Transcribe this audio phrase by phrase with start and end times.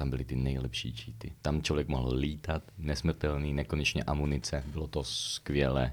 [0.00, 1.32] tam byly ty nejlepší cheaty.
[1.42, 5.92] Tam člověk mohl lítat, nesmrtelný, nekonečně amunice, bylo to skvělé.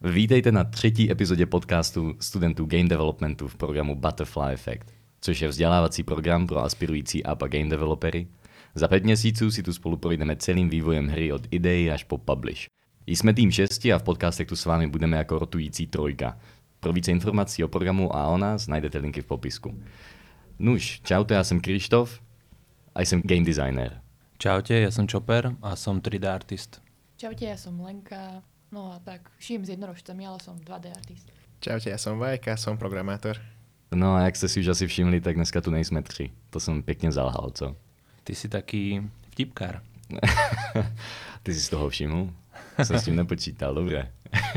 [0.00, 6.02] Vítejte na třetí epizodě podcastu studentů Game Developmentu v programu Butterfly Effect, což je vzdělávací
[6.02, 8.26] program pro aspirující APA game developery.
[8.74, 12.75] Za pět měsíců si tu spolu projdeme celým vývojem hry od idei až po publish.
[13.06, 16.38] Jsme tým šesti a v podcastech tu s vámi budeme jako rotující trojka.
[16.80, 19.82] Pro více informací o programu a o nás najdete linky v popisku.
[20.58, 22.20] Nuž, čaute, já jsem Krištof
[22.94, 24.00] a jsem game designer.
[24.38, 26.84] Čaute, ja som Chopper a som 3D artist.
[27.16, 28.44] Čaute, ja som Lenka.
[28.68, 31.32] No a tak, šijem s jednorožcami, ale som 2D artist.
[31.64, 33.40] Čaute, ja som Vajka, som programátor.
[33.94, 36.30] No a jak jste si už asi všimli, tak dneska tu nejsme tři.
[36.50, 37.76] To jsem pěkně zalhal, co?
[38.24, 39.82] Ty si taký vtipkár.
[41.42, 42.28] Ty si z toho všiml?
[42.84, 44.12] Jsem s tím nepočítal, dobré.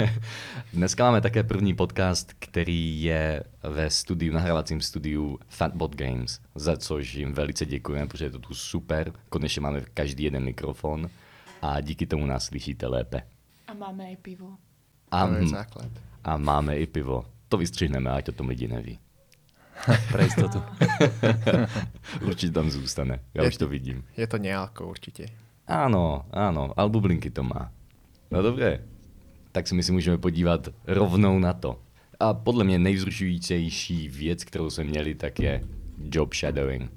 [0.74, 7.14] Dneska máme také první podcast, který je ve studiu, nahrávacím studiu Fatbot Games, za což
[7.14, 9.14] jim velice děkujeme, protože je to tu super.
[9.30, 11.10] Konečně máme každý jeden mikrofon
[11.62, 13.22] a díky tomu nás slyšíte lépe.
[13.68, 14.58] A máme aj pivo.
[15.12, 15.92] A, To je m- základ.
[16.24, 17.26] a máme i pivo.
[17.50, 19.00] To vystřihneme, ať o tom lidi neví.
[20.12, 20.64] Pre istotu.
[22.22, 24.04] Určitě tam zůstane, já už to vidím.
[24.18, 25.24] Je to nealko určite.
[25.70, 27.70] Áno, áno, ale bublinky to má.
[28.32, 28.80] No dobré,
[29.52, 31.80] tak si my si můžeme podívat rovnou na to.
[32.20, 35.64] A podle mě nejvzrušujícejší věc, kterou jsme měli, tak je
[36.12, 36.92] job shadowing.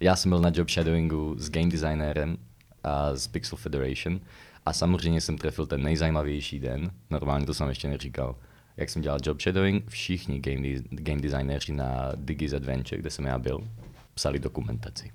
[0.00, 2.36] Já jsem byl na job shadowingu s game designérem
[2.84, 4.20] a z Pixel Federation
[4.66, 8.36] a samozřejmě jsem trefil ten nejzajímavější den, normálně to jsem ještě neříkal.
[8.76, 13.24] Jak jsem dělal job shadowing, všichni game, de- game designéři na Digi's Adventure, kde jsem
[13.24, 13.68] já byl,
[14.14, 15.10] psali dokumentaci.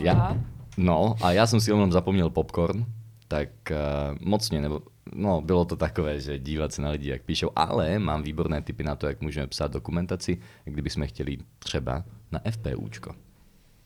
[0.00, 0.38] Já,
[0.76, 2.84] no a já jsem si jenom zapomněl popcorn,
[3.28, 4.82] tak uh, mocně, nebo
[5.14, 8.84] no, bylo to takové, že dívat se na lidi, jak píšou, ale mám výborné tipy
[8.84, 13.14] na to, jak můžeme psát dokumentaci, kdyby jsme chtěli jít třeba na FPUčko.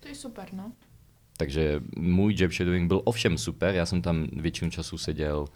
[0.01, 0.73] To je super, no.
[1.37, 5.47] Takže můj job shadowing byl ovšem super, já jsem tam většinu času seděl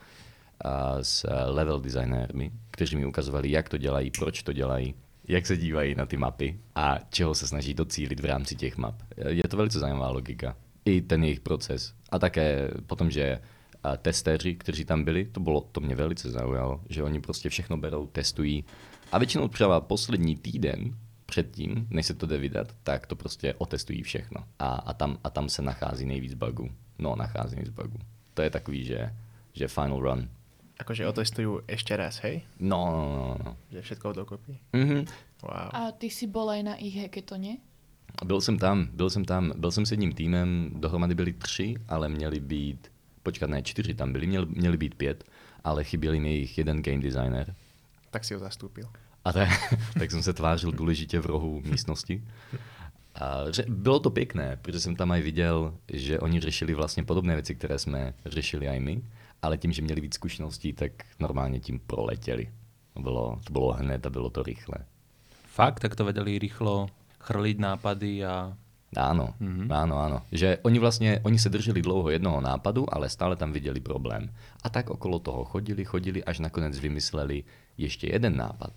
[0.60, 4.94] a, s eh, level designérmi, kteří mi ukazovali, jak to dělají, proč to dělají,
[5.28, 9.02] jak se dívají na ty mapy a čeho se snaží docílit v rámci těch map.
[9.28, 10.56] Je to velice zajímavá logika.
[10.84, 11.94] I ten jejich proces.
[12.10, 13.40] A také potom, že
[13.82, 17.76] a testeři, kteří tam byli, to, bylo, to mě velice zaujalo, že oni prostě všechno
[17.76, 18.65] berou, testují
[19.12, 24.03] a většinou třeba poslední týden předtím, než se to jde vydat, tak to prostě otestují
[24.03, 24.44] všechno.
[24.59, 26.70] A, a, tam, a tam se nachází nejvíc bugů.
[26.98, 27.98] No, nachází nejvíc bugů.
[28.34, 29.12] To je takový, že,
[29.53, 30.28] že final run.
[30.72, 32.43] Akože otestujú ešte raz, hej?
[32.59, 33.50] No, no, no, no.
[33.70, 34.59] Že všetko dokopy.
[34.75, 35.06] Mhm.
[35.43, 35.69] Wow.
[35.70, 37.62] A ty si bol aj na ich hackatone?
[38.25, 42.09] Byl jsem tam, byl jsem tam, byl jsem s jedním týmem, dohromady byli tři, ale
[42.09, 42.91] měli být,
[43.22, 45.24] počkat, ne, čtyři tam byli, měli, měli být pět,
[45.64, 47.54] ale chyběl jim jejich jeden game designer.
[48.10, 48.88] Tak si ho zastúpil.
[49.24, 49.48] A tak,
[49.98, 52.22] tak jsem se tvářil důležitě v rohu místnosti.
[53.14, 57.34] A ře- bylo to pěkné, protože jsem tam aj viděl, že oni řešili vlastně podobné
[57.34, 59.02] věci, které jsme řešili aj my,
[59.42, 62.50] ale tím, že měli víc zkušeností, tak normálně tím proletěli.
[62.94, 64.76] To bylo, to bylo hned a bylo to rychle.
[65.46, 66.88] Fakt, tak to vedeli rýchlo
[67.20, 68.56] chrliť nápady a
[68.97, 69.48] Áno, Mhm.
[69.48, 69.69] mm-hmm.
[69.72, 70.19] áno, áno.
[70.32, 74.28] Že oni vlastně, oni se drželi dlouho jednoho nápadu, ale stále tam viděli problém.
[74.62, 77.44] A tak okolo toho chodili, chodili, až nakonec vymysleli
[77.78, 78.72] ještě jeden nápad,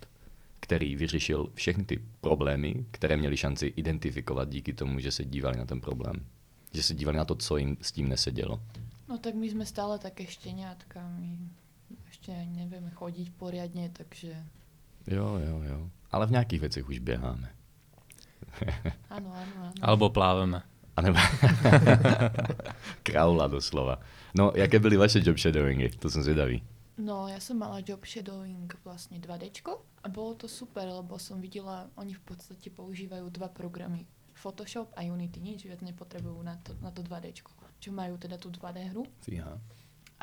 [0.60, 5.66] který vyřešil všechny ty problémy, které měli šanci identifikovat díky tomu, že se dívali na
[5.66, 6.16] ten problém.
[6.74, 8.60] Že se dívali na to, co jim s tím nesedělo.
[9.08, 10.98] No tak my sme stále také šteniatka.
[11.22, 11.38] My
[12.10, 14.34] ešte nevieme chodiť poriadne, takže
[15.08, 15.90] Jo, jo, jo.
[16.12, 17.55] Ale v nějakých věcech už běháme.
[19.16, 19.80] áno, áno, áno.
[19.82, 20.64] alebo plávame.
[20.96, 21.20] A nebo...
[23.06, 24.00] Kraula doslova.
[24.36, 25.90] No, jaké byly vaše job shadowingy?
[26.00, 26.64] To jsem zvědavý.
[26.96, 29.52] No, ja som mala job shadowing vlastne 2D
[30.00, 34.08] a bolo to super, lebo som videla, oni v podstate používajú dva programy.
[34.32, 37.36] Photoshop a Unity, nič viac nepotrebujú na to, na to 2D.
[37.84, 39.04] Čo majú teda tú 2D hru.
[39.28, 39.60] Fíha.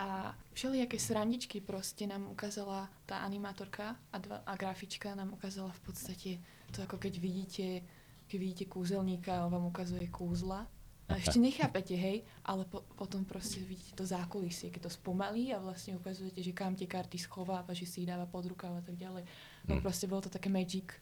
[0.01, 5.81] A všelijaké srandičky proste nám ukázala tá animátorka a, dva, a grafička nám ukázala v
[5.85, 6.31] podstate
[6.73, 7.85] to, ako keď vidíte,
[8.33, 10.65] keď vidíte kúzelníka a on vám ukazuje kúzla.
[11.05, 15.61] A ešte nechápete, hej, ale po, potom proste vidíte to zákulisie, keď to spomalí a
[15.61, 18.97] vlastne ukazujete, že kam tie karty schováva, že si ich dáva pod rukáv a tak
[18.97, 19.29] ďalej.
[19.69, 19.85] No Hm.
[19.85, 20.97] proste bolo to také magic.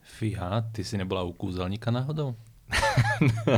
[0.00, 2.32] Fíha, ty si nebola u kúzelníka náhodou?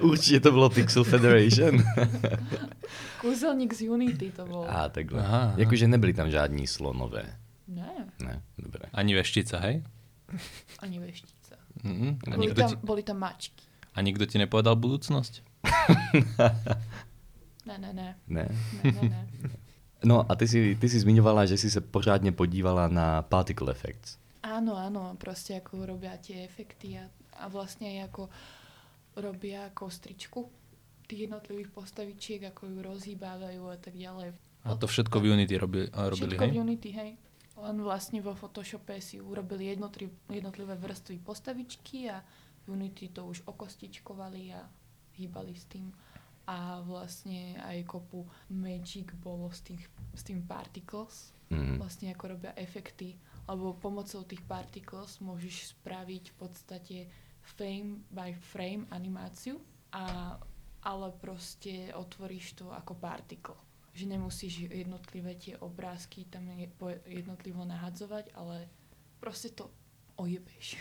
[0.00, 1.80] Určitě to bylo Pixel Federation.
[3.20, 4.66] Kúzelník z Unity to bol.
[4.68, 5.20] A takhle.
[5.24, 5.54] Aha, aha.
[5.56, 7.24] Jakože nebyli tam žádní slonové.
[7.68, 8.84] Ne, Ne, dobré.
[8.92, 9.82] Ani veštica, hej?
[10.78, 11.37] ani veštica.
[11.84, 12.10] Mm-mm.
[12.26, 13.62] A, Boli nikto tam, ti, boli tam mačky.
[13.94, 15.42] a nikto ti nepovedal budúcnosť?
[17.66, 18.08] Ne, ne, ne.
[18.28, 18.44] Ne?
[18.84, 19.22] ne, ne, ne.
[20.04, 24.18] No a ty si, ty si zmiňovala, že si se pořádně podívala na particle effects.
[24.38, 27.10] Áno, áno, proste ako robia tie efekty a,
[27.42, 28.22] a vlastne aj ako
[29.18, 30.46] robia kostričku
[31.10, 34.30] tých jednotlivých postavičiek, ako ju rozhýbávajú a tak ďalej.
[34.64, 36.50] A to všetko v Unity robi, robili, Všetko hej?
[36.54, 37.10] v Unity, hej.
[37.58, 42.22] Len vlastne vo Photoshope si urobili jednotliv, jednotlivé vrstvy postavičky a
[42.68, 44.62] Unity to už okostičkovali a
[45.18, 45.90] hýbali s tým.
[46.48, 49.80] A vlastne aj kopu Magic bolo s tým,
[50.14, 51.80] s tým Particles, Mm.
[51.80, 53.16] vlastne ako robia efekty,
[53.48, 56.96] lebo pomocou tých Particles môžeš spraviť v podstate
[57.56, 59.56] frame by frame animáciu,
[59.96, 60.36] a,
[60.84, 63.56] ale proste otvoríš to ako particle.
[63.98, 66.46] Že nemusíš jednotlivé tie obrázky tam
[67.02, 68.70] jednotlivo nahadzovať, ale
[69.18, 69.66] proste to
[70.14, 70.78] ojebeš.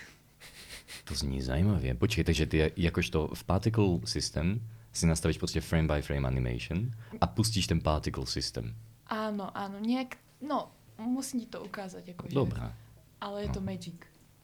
[1.09, 1.95] To zní zajímavě.
[1.97, 4.61] Počkej, takže ty jakožto v particle system
[4.93, 6.91] si nastavíš prostě frame by frame animation
[7.21, 8.75] a pustíš ten particle system.
[9.07, 12.35] Áno, áno, nejak, no, musím ti to ukázať, akože.
[12.35, 12.75] Dobrá,
[13.21, 13.95] Ale je to magic.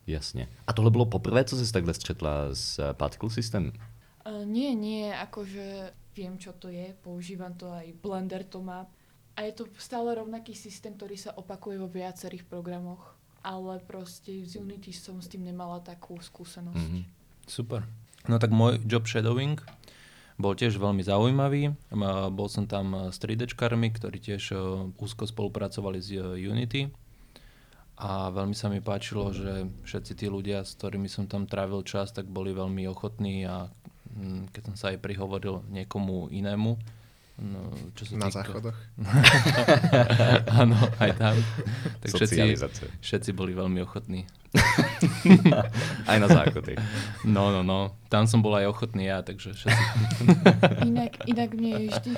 [0.07, 0.47] jasně.
[0.67, 3.71] A tohle bylo poprvé, co jsi takhle střetla s eh, particle system?
[4.23, 8.85] Uh, nie, nie, akože viem, čo to je, používam to aj Blender to má.
[9.33, 13.17] A je to stále rovnaký systém, ktorý sa opakuje vo viacerých programoch.
[13.43, 16.79] Ale proste z Unity som s tým nemala takú skúsenosť.
[16.79, 17.01] Mhm.
[17.43, 17.83] Super.
[18.23, 19.59] No tak môj job shadowing
[20.39, 21.75] bol tiež veľmi zaujímavý.
[21.93, 24.57] Ma- Bol som tam s 3Dčkarmi, ktorí tiež e,
[24.97, 26.89] úzko spolupracovali s e, Unity.
[28.01, 32.09] A veľmi sa mi páčilo, že všetci tí ľudia, s ktorými som tam trávil čas,
[32.09, 33.69] tak boli veľmi ochotní a
[34.49, 36.77] keď som sa aj prihovoril niekomu inému,
[37.41, 37.59] no,
[37.97, 38.77] čo sa Na týka- záchodoch.
[40.61, 41.35] Áno, aj tam.
[41.99, 42.57] Tak všetci,
[43.01, 44.25] všetci boli veľmi ochotní.
[46.09, 46.77] Aj na záchody.
[47.25, 47.97] No, no, no.
[48.05, 49.83] Tam som bol aj ochotný ja, takže všetci.
[50.93, 52.11] Inak, inak mne vždy...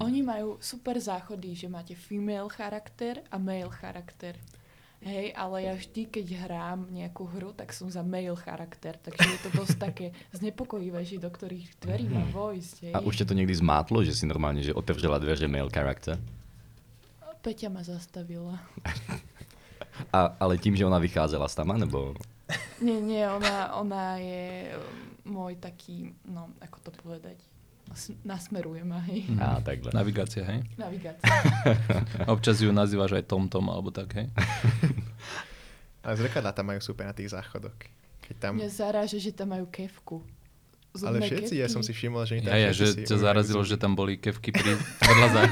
[0.00, 4.40] Oni majú super záchody, že máte female charakter a male charakter.
[5.02, 9.40] Hej, ale ja vždy, keď hrám nejakú hru, tak som za male charakter, takže je
[9.42, 10.06] to dosť také
[10.38, 12.76] znepokojivé, že do ktorých dverí má vojsť.
[12.82, 12.94] Hej.
[12.94, 16.18] A už tě to někdy zmátlo, že si normálně, že otevřela dveře male character?
[17.42, 18.54] Peťa ma zastavila.
[20.12, 22.14] A, ale tím, že ona vycházela s tama, nebo...
[22.80, 27.38] Nie, nie, ona, ona je um, môj taký, no, ako to povedať,
[27.92, 29.24] s- nasmeruje ma, hej.
[29.36, 29.90] A takhle.
[29.90, 30.64] Navigácia, hej?
[30.74, 31.22] navigácia.
[32.32, 34.26] Občas ju nazývaš aj TomTom alebo tak, hej?
[36.04, 37.78] Ale zrkadlá tam majú super na tých záchodoch.
[38.22, 38.52] Keď tam...
[38.58, 40.20] Mňa zaráža, že tam majú kevku.
[40.92, 41.72] Ale Zubné všetci, ja kefky.
[41.72, 44.76] som si všimol, že tam Ja, ja, že ťa zarazilo, že tam boli kevky pri
[45.08, 45.42] vedľa.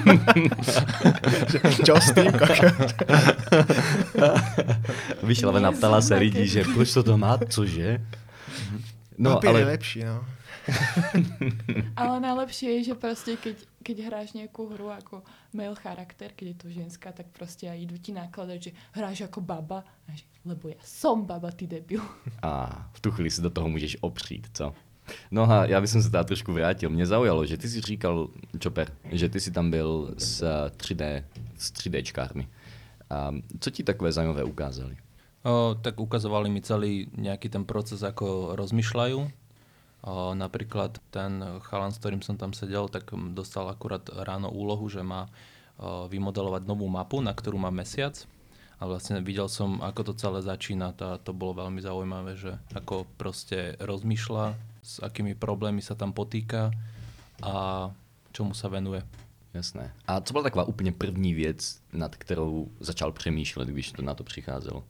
[1.81, 2.29] Čo s tým?
[5.23, 8.05] Vyšla ven a ptala se zubné lidí, že proč to to má, cože?
[9.17, 10.25] No, Papier je ale lepší, no.
[12.01, 15.23] Ale najlepšie je, že proste keď, keď hráš nejakú hru ako
[15.53, 19.41] male charakter, keď je to ženská, tak proste aj idú ti nakladať, že hráš ako
[19.41, 19.85] baba.
[20.07, 22.03] A že, lebo ja som baba, ty debil.
[22.47, 24.75] a v tu chvíli si do toho můžeš opřít, co?
[25.31, 26.91] No a já bych se teda trošku vrátil.
[26.91, 28.29] Mě zaujalo, že ty si říkal,
[28.59, 31.25] Čoper, že ty si tam byl s eh, 3D,
[31.59, 32.47] s 3Dčkármi.
[33.11, 34.97] A co ti takové zajímavé ukázali?
[35.43, 39.19] O, tak ukazovali mi celý nejaký ten proces, ako rozmýšľajú.
[40.35, 45.29] Napríklad ten chalan, s ktorým som tam sedel, tak dostal akurát ráno úlohu, že má
[46.09, 48.17] vymodelovať novú mapu, na ktorú má mesiac.
[48.81, 50.97] A vlastne videl som, ako to celé začína.
[50.97, 56.73] To, to bolo veľmi zaujímavé, že ako proste rozmýšľa, s akými problémy sa tam potýka
[57.45, 57.89] a
[58.33, 59.05] čomu sa venuje.
[59.53, 59.93] Jasné.
[60.07, 64.25] A co byla taková úplně první věc, nad kterou začal přemýšlet, když to na to
[64.25, 64.85] přicházelo?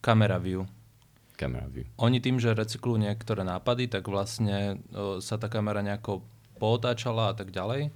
[0.00, 0.66] Camera view.
[1.36, 1.84] Camera view.
[2.00, 4.80] Oni tým, že recyklujú niektoré nápady, tak vlastne
[5.20, 6.24] sa tá kamera nejako
[6.56, 7.92] pootáčala a tak ďalej.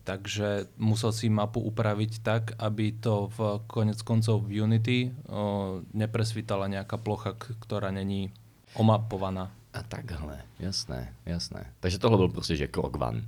[0.00, 6.72] Takže musel si mapu upraviť tak, aby to v konec koncov v Unity o, nepresvítala
[6.72, 8.32] nejaká plocha, ktorá není
[8.74, 9.52] omapovaná.
[9.76, 11.68] A takhle, jasné, jasné.
[11.80, 13.22] Takže tohle byl prostě, že krok one.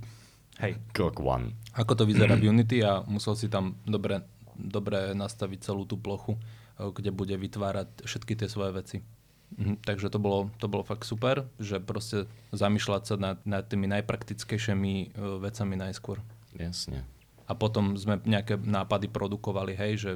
[0.59, 0.75] Hej.
[0.91, 1.53] Krok one.
[1.73, 4.21] Ako to vyzerá v Unity a musel si tam dobre,
[4.57, 6.35] dobre nastaviť celú tú plochu,
[6.73, 8.97] kde bude vytvárať všetky tie svoje veci.
[9.57, 13.87] Mhm, takže to bolo, to bolo fakt super, že proste zamýšľať sa nad, nad tými
[13.87, 16.21] najpraktickejšími o, vecami najskôr.
[16.53, 17.03] Jasně.
[17.47, 20.11] A potom sme nejaké nápady produkovali, hej, že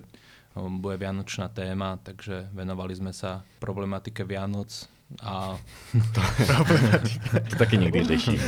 [0.56, 4.70] o, bude vianočná téma, takže venovali sme sa problematike Vianoc
[5.22, 5.58] a
[7.50, 8.40] To taky někdy řeším.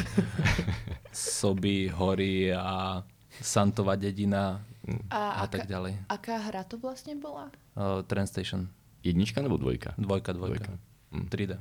[1.13, 3.03] soby, hory a
[3.41, 4.62] Santova dedina
[5.10, 5.93] A, a tak aká, ďalej.
[6.10, 7.53] aká hra to vlastne bola?
[7.77, 8.67] Uh, Train Station.
[9.03, 9.94] Jednička nebo dvojka?
[9.98, 10.65] Dvojka, dvojka.
[10.65, 10.79] Dvojka.
[11.12, 11.27] Hm.
[11.29, 11.60] 3D.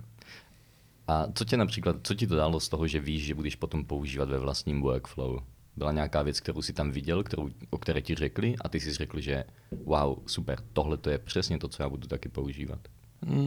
[1.09, 3.85] A co tě například, co ti to dalo z toho, že víš, že budeš potom
[3.85, 5.41] používat ve vlastním workflow
[5.77, 8.93] Byla nějaká věc, kterou si tam viděl, kterou, o které ti řekli a ty si
[8.93, 9.45] řekl, že
[9.85, 12.81] wow, super, tohle to je přesně to, co já budu taky používat.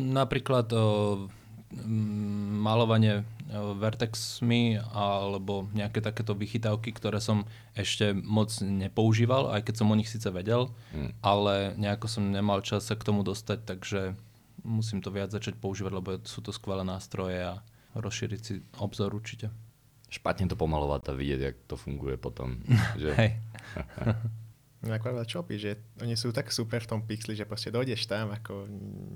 [0.03, 1.29] Napríklad o,
[2.61, 9.91] malovanie o, vertexmi alebo nejaké takéto vychytávky, ktoré som ešte moc nepoužíval, aj keď som
[9.91, 11.11] o nich síce vedel, Hmm.
[11.23, 14.15] ale nejako som nemal čas sa k tomu dostať, takže
[14.63, 17.63] musím to viac začať používať, lebo sú to skvelé nástroje a
[17.95, 19.49] rozšíriť si obzor určite.
[20.11, 22.55] Špatně to pomalovat a vidět, jak to funguje potom.
[22.99, 23.13] Že?
[23.13, 23.39] Hej.
[24.81, 25.71] No ako Marvel Choppy, že
[26.01, 28.65] oni sú tak super v tom pixli, že proste dojdeš tam ako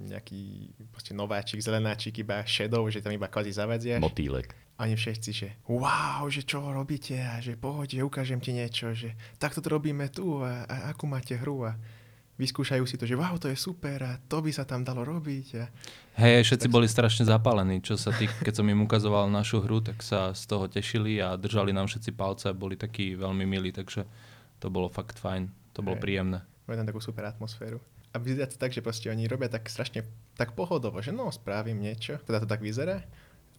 [0.05, 3.98] nejaký proste nováčik, zelenáčik, iba shadow, že tam iba kvázi zavedzieš.
[3.98, 4.53] Motýlek.
[4.77, 8.93] A oni všetci, že wow, že čo robíte a že poď, že ukážem ti niečo,
[8.93, 11.74] že takto to robíme tu a, a akú máte hru a
[12.36, 15.48] vyskúšajú si to, že wow, to je super a to by sa tam dalo robiť.
[15.55, 15.65] A...
[16.19, 20.03] Hej, všetci boli strašne zapálení, čo sa tých, keď som im ukazoval našu hru, tak
[20.03, 24.03] sa z toho tešili a držali nám všetci palce a boli takí veľmi milí, takže
[24.60, 26.04] to bolo fakt fajn, to bolo Hej.
[26.04, 26.40] príjemné.
[26.66, 27.78] Majú tam takú super atmosféru.
[28.16, 30.08] A vyzerá to tak, že proste oni robia tak strašne
[30.40, 33.04] tak pohodovo, že no, spravím niečo, teda to tak vyzerá,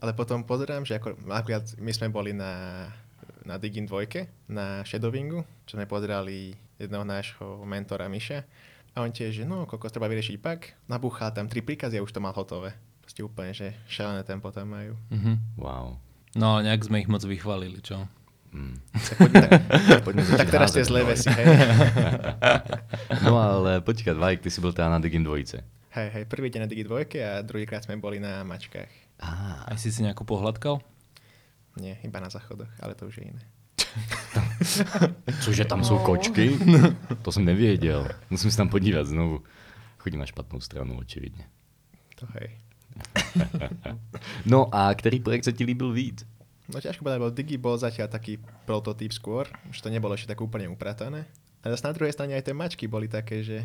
[0.00, 2.84] ale potom pozerám, že ako napríklad my sme boli na,
[3.44, 8.44] na Digin 2, na Shadowingu, čo sme pozerali jedného nášho mentora Miša
[8.96, 12.16] a on tiež, že no, koľko treba vyriešiť pak, nabúchal tam tri príkazy a už
[12.16, 12.72] to mal hotové.
[13.04, 14.96] Proste úplne, že šalené tempo tam majú.
[15.12, 15.60] Mhm.
[15.60, 16.00] Wow.
[16.36, 18.08] No, nejak sme ich moc vychválili, čo?
[18.56, 18.80] Mm.
[18.96, 19.46] Tak, poďme,
[19.92, 21.44] tak, Poďme tak teraz tie zlé veci, hej.
[23.28, 25.60] No ale počkat, Vajk, ty si byl teda na Digin dvojice.
[25.92, 28.88] Hej, hej, prvý deň na Digi 2 a druhýkrát sme boli na mačkách.
[29.20, 30.80] Ah, Aj si si nejako pohľadkal?
[31.80, 33.42] Nie, iba na záchodoch, ale to už je iné.
[35.44, 36.04] cože tam jsou No.
[36.04, 36.52] kočky?
[37.22, 38.08] To jsem nevěděl.
[38.30, 39.40] Musím se tam podívat znovu.
[39.98, 41.44] Chodím na špatnou stranu, očividně.
[42.20, 42.48] To hej.
[44.46, 46.26] No a který projekt se ti líbil víc?
[46.66, 50.42] No ťažko povedať, lebo Digi bol zatiaľ taký prototyp skôr, že to nebolo ešte tak
[50.42, 51.30] úplne upratané.
[51.62, 53.62] A zase na druhej strane aj tie mačky boli také, že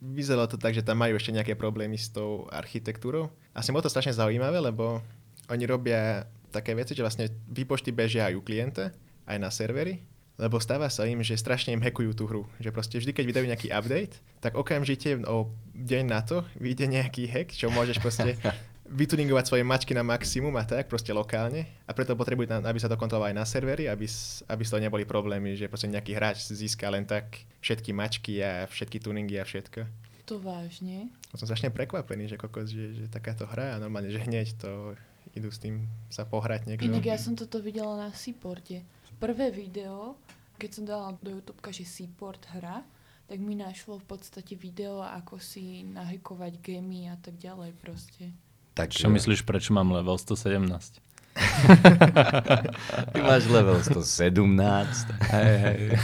[0.00, 3.30] vyzeralo to tak, že tam majú ešte nejaké problémy s tou architektúrou.
[3.54, 5.04] Asi bolo to strašne zaujímavé, lebo
[5.50, 8.90] oni robia také veci, že vlastne výpočty bežia aj u klienta,
[9.28, 10.02] aj na servery,
[10.40, 12.48] lebo stáva sa im, že strašne im hackujú tú hru.
[12.58, 17.28] Že proste vždy, keď vydajú nejaký update, tak okamžite o deň na to vyjde nejaký
[17.28, 18.40] hack, čo môžeš proste
[18.90, 21.70] vytuningovať svoje mačky na maximum a tak, proste lokálne.
[21.86, 24.10] A preto potrebujú, aby sa to kontrolovalo aj na servery, aby,
[24.50, 28.66] aby z toho neboli problémy, že proste nejaký hráč získa len tak všetky mačky a
[28.66, 29.86] všetky tuningy a všetko.
[30.26, 31.10] To vážne?
[31.38, 34.94] Som strašne prekvapený, že kokos, že, že takáto hra a normálne, že hneď to
[35.34, 36.86] idú s tým sa pohrať niekto.
[36.86, 38.82] Inak ja som toto videla na Seaporte.
[39.22, 40.18] Prvé video,
[40.58, 42.82] keď som dala do YouTube, že Seaport hra,
[43.30, 48.34] tak mi našlo v podstate video, ako si nahekovať gemy a tak ďalej proste.
[48.74, 51.02] Tak Čo myslíš, prečo mám level 117?
[53.12, 55.06] Ty máš level 117.
[55.30, 55.98] Hej, hej.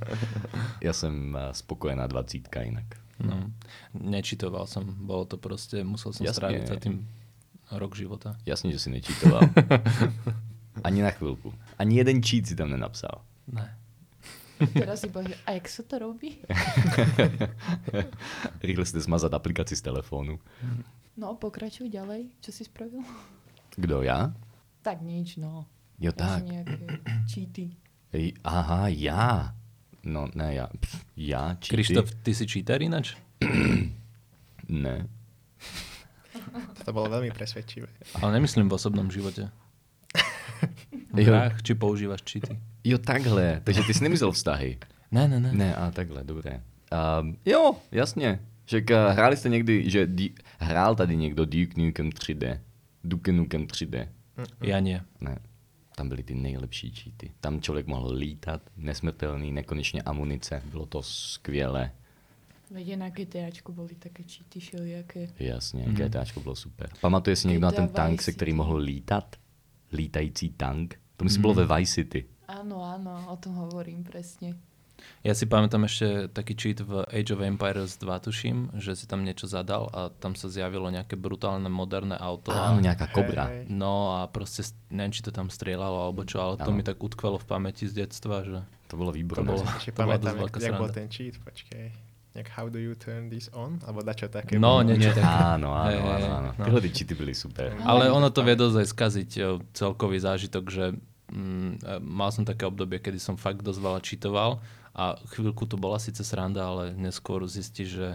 [0.80, 2.84] Já jsem eh, spokojená 20 jinak.
[3.20, 3.52] No,
[3.92, 6.40] nečitoval som, bolo to proste, musel som Jasne.
[6.40, 7.04] stráviť za tým
[7.68, 8.36] rok života.
[8.46, 9.44] Jasně, že si nečítoval.
[10.84, 11.52] Ani na chvilku.
[11.78, 13.20] Ani jeden cheat si tam nenapsal.
[13.52, 13.76] Ne.
[14.72, 16.36] Teraz iba, že a jak sa to robí?
[18.60, 20.36] Rychle si zmazat aplikaci z telefonu.
[21.20, 22.32] No, pokračuj ďalej.
[22.40, 23.04] Čo si spravil?
[23.76, 24.32] Kdo, já?
[24.80, 25.68] Tak nič, no.
[26.00, 26.48] Jo, tak.
[26.48, 26.80] Nejaké
[27.28, 27.76] cheaty.
[28.12, 29.52] Ej, aha, já.
[30.04, 30.66] No, ne, já.
[30.80, 31.68] Pff, já, cheaty?
[31.68, 33.16] Krištof, ty si cheater ináč?
[34.70, 35.04] Ne.
[36.86, 37.86] To bolo veľmi presvedčivé.
[38.22, 39.50] Ale nemyslím v osobnom živote.
[41.14, 41.26] V Jo.
[41.28, 42.56] hrách, či používaš cheaty?
[42.86, 43.60] Jo, takhle.
[43.64, 44.78] Takže ty jsi nemyslel vztahy.
[45.10, 45.52] Ne, ne, ne.
[45.52, 46.62] Ne, a takhle, dobré.
[47.20, 48.40] Um, jo, jasně.
[48.70, 52.58] Však uh, hráli jste někdy, že di- hrál tady někdo Duke Nukem 3D.
[53.04, 54.08] Duke Nukem 3D.
[54.62, 55.02] Ja nie.
[55.20, 55.38] Ne,
[55.96, 57.30] tam byly ty nejlepší cheaty.
[57.40, 61.90] Tam člověk mohl lítat, nesmrtelný, nekonečně amunice, bylo to skvělé.
[62.70, 65.28] Veď na GTAčku boli také cheaty všelijaké.
[65.38, 66.06] Jasně, mm-hmm.
[66.08, 66.88] GTAčko bylo super.
[67.00, 69.36] Pamatuje si někdo na ten tank, se který mohl lítat?
[69.92, 70.94] Lítající tank?
[71.16, 71.66] To myslím bylo Mhm.
[71.66, 72.24] ve Vice City.
[72.48, 74.54] Áno, áno, o tom hovorím presne.
[75.20, 79.20] Ja si pamätám ešte taký cheat v Age of Empires 2, tuším, že si tam
[79.20, 82.50] niečo zadal a tam sa zjavilo nejaké brutálne moderné auto.
[82.52, 83.52] a- Áno, nějaká kobra.
[83.52, 83.72] Hej, hej.
[83.72, 86.76] No a proste, neviem, či to tam strieľalo alebo čo, ale to Áno.
[86.76, 89.44] mi tak utkvelo v pamäti z detstva, že To bylo výborné.
[89.44, 91.92] To bolo- to pamätám, jak, jak bol ten cheat, počkej.
[92.30, 93.78] Jak how do you turn this on?
[93.86, 94.54] Alebo dačo také.
[94.54, 94.86] No, bolo.
[94.86, 95.26] niečo také.
[95.26, 96.50] Áno, áno, hej, áno, áno.
[96.54, 96.64] no.
[96.64, 97.74] Tyhle ty cheaty byly super.
[97.82, 99.42] Ale ono to vie dosť aj skaziť e,
[99.74, 100.84] celkový zážitok, že
[101.26, 104.50] mm, e, mal som také obdobie, kedy som fakt dosť veľa čitoval
[104.94, 108.08] a chvíľku to bola síce sranda, ale neskôr zistíš, že,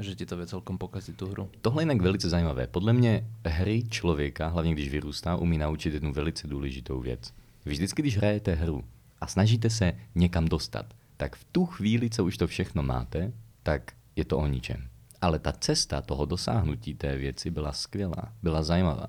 [0.00, 1.44] že ti to vie celkom pokaziť tú hru.
[1.60, 2.66] Tohle je jinak velice zajímavé.
[2.66, 7.32] Podle mě hry člověka, hlavně když vyrůstá, umí naučit jednu velice důležitou věc.
[7.64, 8.84] Vždycky, když hrajete hru
[9.20, 13.92] a snažíte se někam dostat, tak v tu chvíli, co už to všechno máte, tak
[14.16, 14.88] je to o ničem.
[15.20, 19.08] Ale ta cesta toho dosáhnutí té věci byla skvělá, byla zajímavá.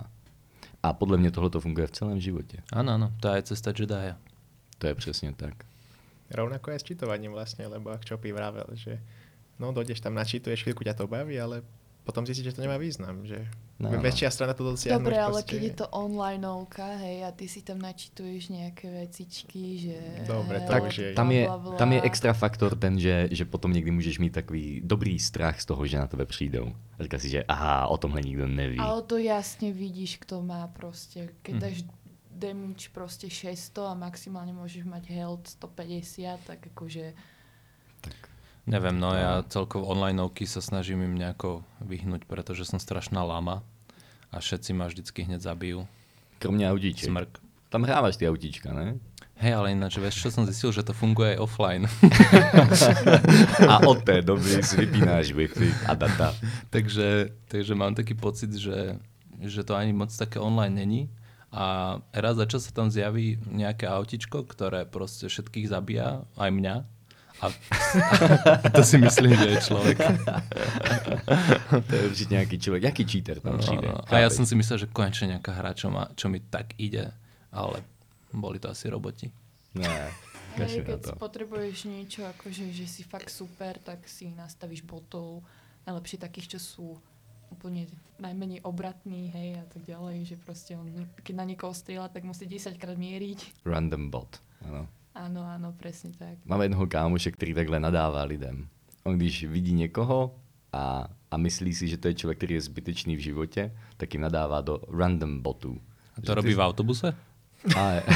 [0.84, 2.62] A podle mě tohle to funguje v celém životě.
[2.72, 4.16] Áno, áno, to je cesta Jediah.
[4.78, 5.66] To je přesně tak.
[6.28, 8.98] Rovnako aj s čitovaním vlastne, lebo ak Čopy vravel, že
[9.56, 11.62] no dojdeš tam, načítuješ, chvíľku ťa to baví, ale
[12.02, 14.96] potom zistíš, že to nemá význam, že No, no, väčšia strana to dosiahnuť.
[14.96, 19.64] Dobre, ale proste- keď je to onlineovka, hej, a ty si tam načítuješ nejaké vecičky,
[19.84, 19.98] že...
[20.24, 21.44] Dobre, to hej, už je- Tam je,
[21.76, 25.66] tam je extra faktor ten, že, že potom někdy můžeš mít takový dobrý strach z
[25.66, 26.72] toho, že na tebe přijdou.
[26.96, 28.80] A říká si, že aha, o tomhle nikdo neví.
[28.80, 31.36] Ale to jasne vidíš, kto má proste.
[31.44, 31.90] Keď Hm.
[32.36, 37.16] Damage proste 600 a maximálne môžeš mať health 150, tak akože...
[38.66, 43.62] Neviem, no ja celkovo onlineovky sa snažím im nejako vyhnúť, pretože som strašná lama
[44.34, 45.88] a všetci ma vždycky hneď zabijú.
[46.40, 47.10] Kromě autíček.
[47.10, 47.40] Smrk.
[47.70, 49.00] Tam hráváš ty autíčka, ne?
[49.36, 51.84] Hej, ale ináč, vieš, čo som zistil, že to funguje aj offline.
[53.72, 56.32] A od té doby si vypínáš Wi-Fi a data.
[56.74, 58.96] takže, takže mám taký pocit, že,
[59.44, 61.12] že to ani moc také online není.
[61.56, 66.76] A raz za čas sa tam zjaví nejaké autičko, ktoré proste všetkých zabíja, aj mňa.
[67.40, 67.46] A,
[68.64, 69.98] a to si myslím, že je človek.
[71.88, 72.84] To je určitě nějaký člověk.
[72.84, 73.88] Jaký cheater tam přijde?
[73.88, 76.76] No, a ja som si myslel, že konečne nejaká hra, čo, ma, čo mi tak
[76.80, 77.12] ide,
[77.52, 77.84] ale
[78.36, 79.32] boli to asi roboti.
[79.76, 80.12] Ne,
[80.56, 81.12] Hej, keď to.
[81.20, 85.44] potrebuješ niečo, akože, že si fakt super, tak si nastavíš botov,
[85.84, 86.88] najlepšie takých, čo sú
[87.52, 87.88] úplne
[88.20, 90.88] najmenej obratní, hej, a tak ďalej, že proste on,
[91.24, 93.66] keď na niekoho strieľa, tak musí 10 krát mieriť.
[93.68, 94.40] Random bot.
[94.66, 94.88] Ano.
[95.16, 96.40] Áno, áno, presne tak.
[96.46, 98.68] Mám jednoho kámoše, který takhle nadává lidem.
[99.04, 100.36] On když vidí někoho
[100.74, 104.22] a, a myslí si, že to je člověk, který je zbytečný v životě, tak jim
[104.22, 105.82] nadává do random botů.
[106.18, 107.16] A Že to ty- robí v autobuse?
[107.76, 108.04] Ale,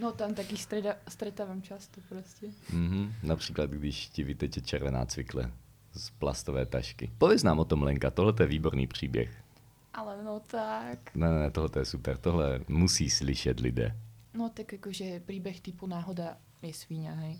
[0.00, 2.46] No tam takých streda, stretávam často proste.
[2.72, 5.52] mhm, například, když ti vyteče červená cvikle
[5.92, 7.10] z plastové tašky.
[7.18, 9.42] Pověz nám o tom, Lenka, tohle je výborný příběh.
[9.94, 11.14] Ale no tak.
[11.14, 13.96] Ne, ne, tohle je super, tohle musí slyšet lidé.
[14.34, 17.34] No tak akože príbeh typu náhoda je svíňa, hej.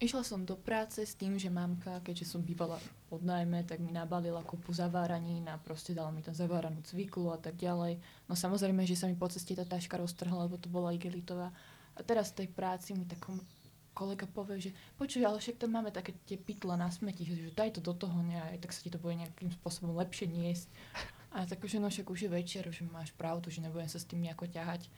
[0.00, 2.80] Išla som do práce s tým, že mamka, keďže som bývala
[3.12, 7.36] pod najmä, tak mi nabalila kopu zaváranín a proste dala mi tam zaváranú cviklu a
[7.36, 8.00] tak ďalej.
[8.24, 11.52] No samozrejme, že sa mi po ceste tá taška roztrhla, lebo to bola igelitová.
[11.92, 13.44] A teraz v tej práci mi takom
[13.92, 17.78] kolega povie, že počuj, ale však tam máme také tie pytle na smeti, že daj
[17.78, 20.68] to do toho, ne, aj tak sa ti to bude nejakým spôsobom lepšie niesť.
[21.30, 24.08] A tak, že no však už je večer, že máš pravdu, že nebudem sa s
[24.08, 24.90] tým nejako ťahať.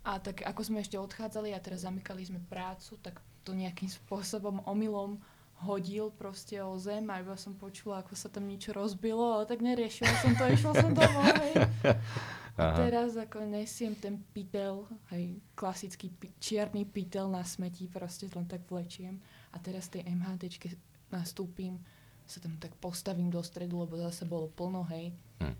[0.00, 4.64] A tak ako sme ešte odchádzali a teraz zamykali sme prácu, tak to nejakým spôsobom
[4.64, 5.20] omylom
[5.66, 9.58] hodil proste o zem a iba som počula, ako sa tam niečo rozbilo, ale tak
[9.58, 11.52] neriešila som to, išla som domov, hej.
[12.58, 12.78] A Aha.
[12.82, 18.66] teraz ako nesiem ten pytel, hej, klasický pi- čierny pytel na smeti, proste len tak
[18.66, 19.22] vlečiem.
[19.50, 20.74] A teraz tej MHDčke
[21.08, 21.78] nastúpim,
[22.26, 25.14] sa tam tak postavím do stredu, lebo zase bolo plno, hej.
[25.38, 25.54] Hm.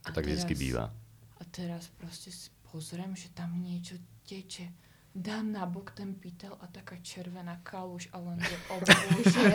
[0.00, 0.84] To A tak vždycky teraz- bývá.
[1.34, 4.70] A teraz proste si pozriem, že tam niečo teče.
[5.10, 9.50] Dám na bok ten pytel a taká červená kaluž a len, že o bože,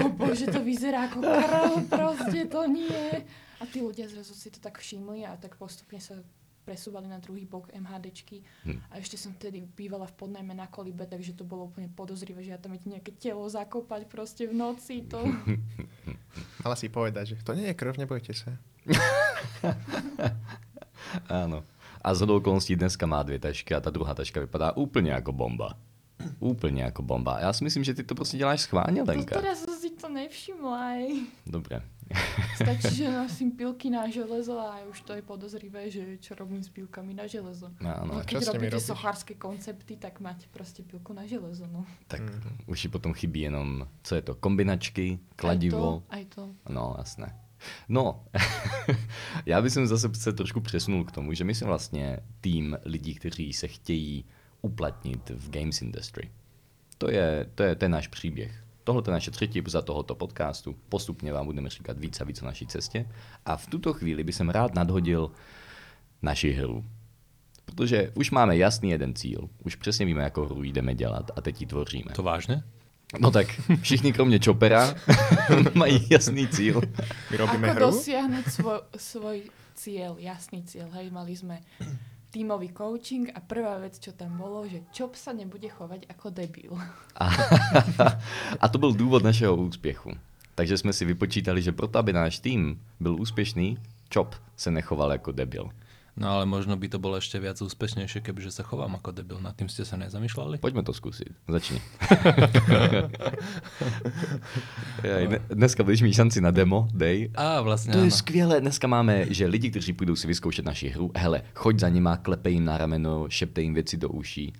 [0.00, 3.24] o bože, to vyzerá ako krv, proste to nie.
[3.60, 6.14] A tí ľudia zrazu si to tak všimli a tak postupne sa
[6.66, 8.42] presúvali na druhý bok MHDčky.
[8.66, 8.78] Hm.
[8.90, 12.50] A ešte som vtedy bývala v podnajme na kolibe, takže to bolo úplne podozrivé, že
[12.50, 15.06] ja tam idem nejaké telo zakopať proste v noci.
[15.14, 15.22] To...
[16.66, 18.50] Mala si povedať, že to nie je krv, nebojte sa.
[21.30, 21.62] Ano.
[22.02, 25.78] A z okolností dneska má dvě tašky a ta druhá taška vypadá úplně jako bomba.
[26.40, 27.38] Úplně jako bomba.
[27.40, 29.40] Já si myslím, že ty to prostě děláš schválně, To Lenka.
[29.40, 29.65] teraz to
[30.26, 31.02] nevšimla aj.
[31.46, 31.82] Dobré.
[32.54, 36.70] Stačí, že nosím pilky na železo a už to je podozrivé, že čo robím s
[36.70, 37.70] pilkami na železo.
[37.82, 38.86] No, a čo keď robíte robíš?
[38.86, 41.66] sochárske koncepty, tak máte proste pilku na železo.
[41.66, 41.82] No.
[42.06, 42.70] Tak Mhm.
[42.70, 46.02] už ji potom chybí jenom, co je to, kombinačky, kladivo.
[46.10, 46.72] Aj to, aj to.
[46.74, 47.28] No, jasné.
[47.88, 48.24] No,
[49.46, 53.52] já bych zase se trošku přesunul k tomu, že my jsme vlastně tým lidí, kteří
[53.52, 54.24] se chtějí
[54.62, 56.30] uplatnit v games industry.
[56.98, 58.62] To je, to je ten náš příběh.
[58.86, 60.76] Tohle je naše třetí epizoda tohoto podcastu.
[60.88, 63.08] Postupně vám budeme říkat víc a víc o naší cestě.
[63.46, 65.30] A v tuto chvíli bych jsem rád nadhodil
[66.22, 66.84] naši hru.
[67.64, 69.48] Protože už máme jasný jeden cíl.
[69.64, 72.12] Už přesně víme, jakou hru jdeme dělat a teď ji tvoříme.
[72.14, 72.62] To vážne?
[73.18, 73.46] No tak
[73.82, 74.94] všichni kromě Chopera
[75.74, 76.80] mají jasný cíl.
[77.30, 77.86] My robíme Ako hru?
[77.90, 79.38] dosiahnuť svoj, svoj
[79.74, 80.90] cieľ, jasný cieľ.
[80.94, 81.58] Hej, mali sme
[82.36, 86.76] tímový coaching a prvá vec, čo tam bolo, že Chop sa nebude chovať ako debil.
[87.16, 87.32] A,
[88.62, 90.12] a to byl důvod našeho úspěchu.
[90.54, 93.80] Takže jsme si vypočítali, že proto, aby náš tým byl úspěšný,
[94.12, 95.70] Chop se nechoval jako debil.
[96.16, 99.36] No ale možno by to bolo ešte viac úspešnejšie, kebyže sa chovám ako debil.
[99.36, 100.64] Nad tým ste sa nezamýšľali?
[100.64, 101.28] Poďme to skúsiť.
[101.44, 101.76] Začni.
[105.02, 107.30] Ne- dneska budeš mít šanci na demo day.
[107.36, 108.16] Á, vlastne To je áno.
[108.16, 108.60] skvělé.
[108.60, 112.50] Dneska máme, že lidi, kteří půjdou si vyzkoušet naši hru, hele, choď za nima, klepe
[112.50, 114.52] jim na rameno, šepte jim věci do uší.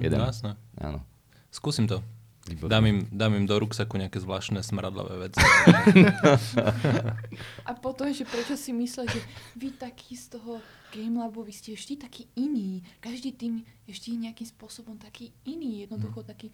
[0.00, 0.18] Jedem.
[0.18, 0.56] no jasné.
[0.78, 1.00] Áno.
[1.50, 2.02] Skúsim to.
[2.50, 2.74] Výborné.
[2.74, 5.38] Dám im, dám im do ruksaku nejaké zvláštne smradlavé veci.
[7.68, 9.22] A potom, že prečo si myslel, že
[9.54, 10.58] vy taký z toho
[10.90, 12.82] Game Labu, vy ste vždy taký iný.
[12.98, 15.86] Každý tým vždy nejakým spôsobom taký iný.
[15.86, 16.50] Jednoducho taký...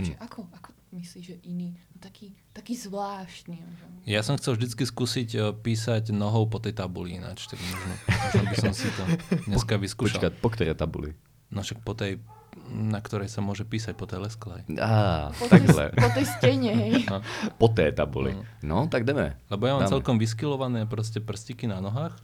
[0.00, 1.76] Že ako, ako myslíš, že iný?
[1.92, 3.60] No taký, taký zvláštny.
[3.60, 3.84] Že...
[4.08, 8.42] Ja som chcel vždycky skúsiť eh, písať nohou po tej tabuli ináč, tak možno, možno
[8.48, 9.04] by som si to
[9.50, 10.16] dneska vyskúšal.
[10.16, 11.12] Počkať, po které tabuli?
[11.50, 12.22] No však po tej,
[12.68, 14.60] na ktorej sa môže písať, po tej lesklej.
[14.76, 15.84] Á, Po, tej, takhle.
[15.90, 16.92] po tej stene, hej.
[17.06, 17.18] No.
[17.56, 18.36] Po té tabuli.
[18.60, 18.62] No.
[18.62, 19.34] No, tak jdeme.
[19.46, 19.92] Lebo ja mám Dáme.
[19.92, 22.14] celkom vyskilované proste prstiky na nohách.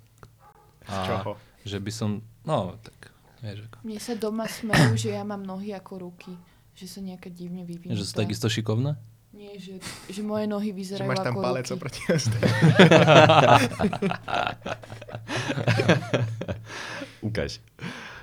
[0.86, 1.34] Z čoho?
[1.66, 3.76] že by som, no tak, vieš ako.
[3.82, 6.32] Mne sa doma smejú, že ja mám nohy ako ruky.
[6.74, 7.92] Že sa nejaká divne vyvinuté.
[7.92, 8.94] Že sú takisto šikovné?
[9.34, 11.74] Nie, že, že moje nohy Že vyzerajú máš tam ako palec ruky.
[11.74, 12.00] oproti.
[17.22, 17.60] Ukaž.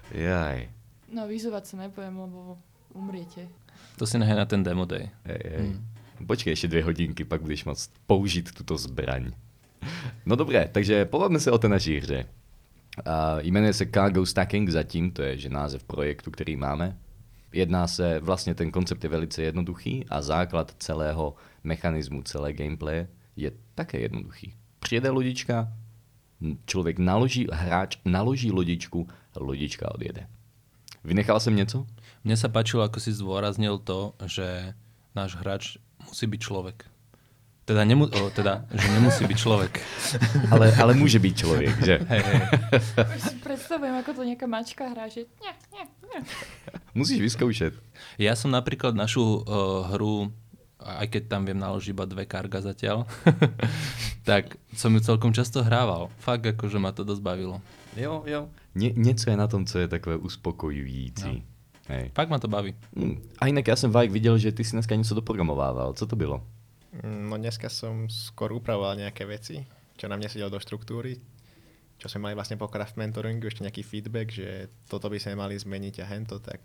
[0.09, 0.69] Jaj.
[1.13, 2.57] No vyzovať sa nebudem, lebo
[2.97, 3.45] umriete.
[4.01, 5.13] To si nehaj na ten demo day.
[5.25, 5.67] Hej, hej.
[5.69, 6.27] Hmm.
[6.27, 9.31] Počkej ještě dvě hodinky, pak budeš moct použít tuto zbraň.
[10.25, 12.25] No dobré, takže pobavme se o té naší hře.
[13.05, 16.97] A jmenuje se Cargo Stacking zatím, to je že název projektu, který máme.
[17.51, 23.51] Jedná se, vlastně ten koncept je velice jednoduchý a základ celého mechanismu, celé gameplay je
[23.75, 24.53] také jednoduchý.
[24.79, 25.73] Přijede lodička,
[26.65, 30.27] člověk naloží, hráč naloží lodičku, lodička odjede.
[31.03, 31.85] Vynechal jsem něco?
[32.23, 34.71] Mne sa páčilo, ako si zdôraznil to, že
[35.11, 35.75] náš hráč
[36.07, 36.87] musí byť človek.
[37.67, 39.73] Teda, nemu, o, teda že nemusí byť človek.
[40.51, 41.95] Ale, ale může být člověk, že?
[42.07, 42.39] Hej, hej.
[43.15, 46.19] Už si predstavujem, ako to nejaká mačka hrá, že nie, nie, nie.
[46.91, 47.73] Musíš vyzkoušet.
[48.19, 50.31] Ja som napríklad našu uh, hru,
[50.79, 53.07] aj keď tam viem naložiť iba dve karga zatiaľ,
[54.27, 56.11] tak som ju celkom často hrával.
[56.19, 57.63] Fakt akože ma to dosť bavilo.
[57.97, 58.49] Jo, jo.
[58.75, 61.33] Ně, něco je na tom, co je takové uspokojující.
[61.33, 61.41] No.
[61.87, 62.11] Hej.
[62.15, 62.75] Fakt ma to baví.
[62.95, 63.21] Hm.
[63.39, 65.93] A jinak já jsem Vajk viděl, že ty si dneska něco doprogramovával.
[65.93, 66.43] Co to bylo?
[67.01, 69.65] No dneska som skôr upravoval nejaké veci,
[69.97, 71.17] čo na mne do štruktúry,
[71.97, 75.57] čo sme mali vlastne po craft mentoringu, ešte nejaký feedback, že toto by sme mali
[75.57, 76.61] zmeniť a hento, tak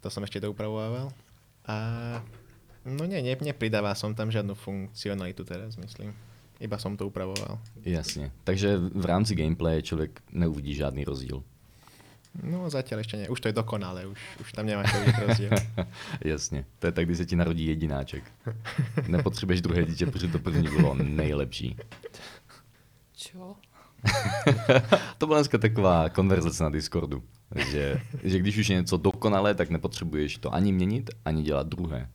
[0.00, 1.12] to som ešte doupravovával.
[1.68, 1.76] A
[2.88, 6.16] no nie, ne, nepridával som tam žiadnu funkcionalitu teraz, myslím.
[6.64, 7.58] Iba som to upravoval.
[7.84, 8.32] Jasně.
[8.44, 11.42] Takže v rámci gameplay člověk neuvidí žádný rozdíl.
[12.42, 13.30] No zatiaľ ešte nie.
[13.30, 15.52] Už to je dokonalé, už, už tam nemáš to vidieť rozdiel.
[16.34, 16.64] Jasně.
[16.78, 18.24] To je tak, když se ti narodí jedináček.
[19.06, 21.76] Nepotřebuješ druhé dítě, protože to první bylo nejlepší.
[23.16, 23.54] Čo?
[25.18, 27.22] to byla dneska taková konverzace na Discordu.
[27.70, 32.10] Že, že když už je něco dokonalé, tak nepotřebuješ to ani měnit, ani dělat druhé.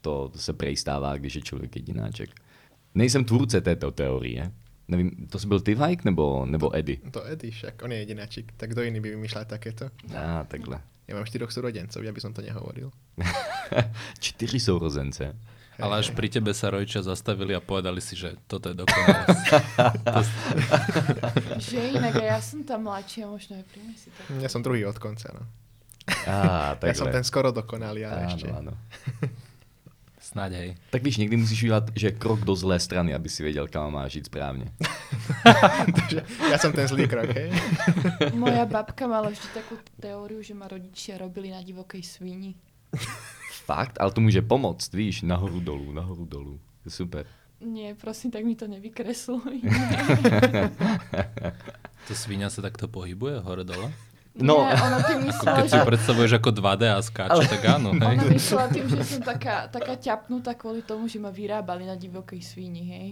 [0.00, 2.30] To se prej stává, když je člověk jedináček.
[2.94, 4.52] Nejsem tvůrce této teorie.
[4.88, 6.98] Nevím, to jsi byl ty, Vajk, nebo, nebo Eddie?
[7.10, 8.52] To Eddie však, on je jedináčik.
[8.56, 9.84] Tak kto iný by vymýšľal takéto?
[10.16, 10.80] Á, takhle.
[11.08, 12.92] Ja mám štyroch súrodencov, ja by som to nehovoril.
[14.20, 15.36] Čtyři sourozence.
[15.78, 19.24] Ale až pri tebe sa rodičia zastavili a povedali si, že toto je dokonalé.
[21.58, 24.20] Že inak ja som tam mladšia, možno aj príjme si to.
[24.36, 25.42] Ja som druhý od konca, no.
[26.26, 27.14] Á, Ja som takhle.
[27.14, 28.48] ten skoro dokonalý, ale Áno, ešte.
[28.50, 28.72] áno.
[30.28, 30.70] Snáď hej.
[30.90, 34.18] Tak víš, někdy musíš udělat, že krok do zlé strany, aby si věděl, kam máš
[34.24, 34.72] správně.
[35.96, 36.20] Takže
[36.52, 37.48] ja som ten zlý krok, hej?
[38.36, 42.60] Moja babka mala vždy takú teóriu, že ma rodičia robili na divokej svini.
[43.64, 47.24] Fakt, ale to může pomoct, víš, nahoru dolů, nahoru je super.
[47.60, 49.62] Nie, prosím, tak mi to nevykresluj.
[52.08, 53.92] To svíňa sa takto pohybuje hore-dole?
[54.38, 54.62] No.
[54.62, 55.72] Nie, ona tým myslela, Keď že...
[55.74, 57.90] si predstavuješ ako 2D a skáče, tak áno.
[57.90, 58.30] Ona Hej.
[58.30, 62.82] myslela tým, že som taká, taká ťapnutá kvôli tomu, že ma vyrábali na divokej svini,
[62.86, 63.08] hej.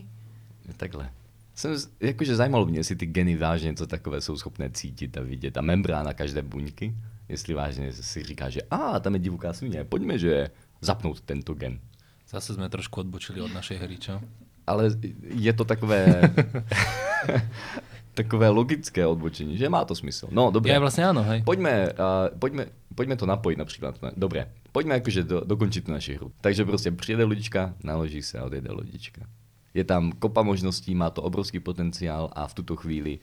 [0.77, 1.11] Takhle.
[1.55, 5.23] Jsem, z- jakože zajímalo mě, jestli ty geny vážně něco takové jsou schopné cítit a
[5.23, 5.57] vidět.
[5.57, 6.95] A membrána každé buňky,
[7.29, 11.81] jestli vážně si říká, že a tam je divoká svině, pojďme, že zapnout tento gen.
[12.27, 14.19] Zase sme trošku odbočili od našej hry, čo?
[14.67, 14.91] Ale
[15.23, 16.27] je to takové,
[18.17, 20.33] takové logické odbočení, že má to smysl.
[20.33, 20.73] No, dobré.
[20.73, 21.45] Ja vlastne áno, hej.
[21.45, 24.01] Pojďme, uh, pojďme, pojďme to napojit například.
[24.17, 26.33] Dobré, pojďme jakože do, dokončit tu naši hru.
[26.41, 29.29] Takže prostě přijede lodička, naloží se a odjede lodička.
[29.77, 33.21] Je tam kopa možností, má to obrovský potenciál a v tuto chvíli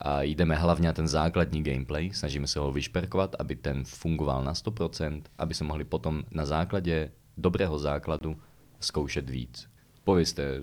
[0.00, 4.52] a jdeme hlavně na ten základní gameplay, snažíme se ho vyšperkovat, aby ten fungoval na
[4.52, 8.36] 100%, aby se mohli potom na základě dobrého základu
[8.80, 9.68] zkoušet víc.
[10.04, 10.60] Povězte,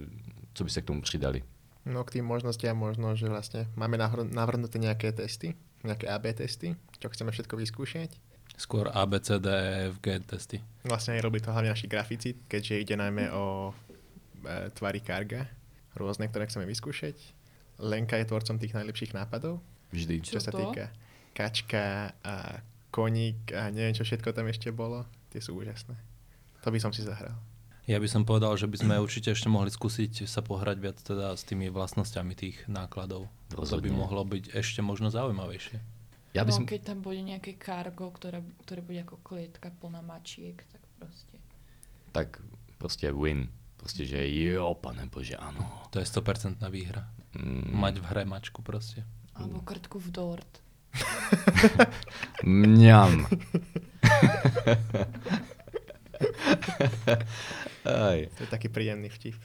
[0.53, 1.43] co byste k tomu přidali.
[1.84, 4.00] No k tým možnostiam možno, že vlastne máme
[4.32, 8.15] navrhnuté nejaké testy, nejaké AB testy, čo chceme všetko vyskúšať.
[8.56, 10.58] Skôr A, B, C, D, E, F, G testy.
[10.88, 13.74] Vlastne aj robí to hlavne naši grafici, keďže ide najmä o
[14.48, 15.50] e, tvary karga,
[15.98, 17.17] rôzne, ktoré chceme vyskúšať.
[17.82, 19.60] Lenka je tvorcom tých najlepších nápadov,
[19.93, 20.26] Vždy.
[20.26, 20.62] Čo čo, sa to?
[20.62, 20.89] týka
[21.34, 22.62] kačka a
[22.93, 25.06] koník a neviem, čo všetko tam ešte bolo.
[25.34, 25.98] Tie sú úžasné.
[26.62, 27.34] To by som si zahral.
[27.84, 31.36] Ja by som povedal, že by sme určite ešte mohli skúsiť sa pohrať viac teda
[31.36, 33.28] s tými vlastnosťami tých nákladov.
[33.52, 33.91] To by Rozhodne.
[33.91, 35.84] mohlo byť ešte možno zaujímavejšie.
[36.32, 36.63] Ja by no, som...
[36.63, 41.36] keď tam bude nejaké kargo, ktoré, ktoré bude ako klietka plná mačiek, tak proste.
[42.15, 42.39] Tak
[42.80, 43.52] proste win.
[43.76, 45.67] Proste, že jo, pane Bože, áno.
[45.91, 47.04] To je 100% výhra.
[47.36, 49.04] Mm, Mať v hre mačku proste.
[49.36, 50.63] Alebo krtku v dort.
[52.48, 53.28] Mňam.
[57.86, 59.36] Aj, To je taký príjemný vtip.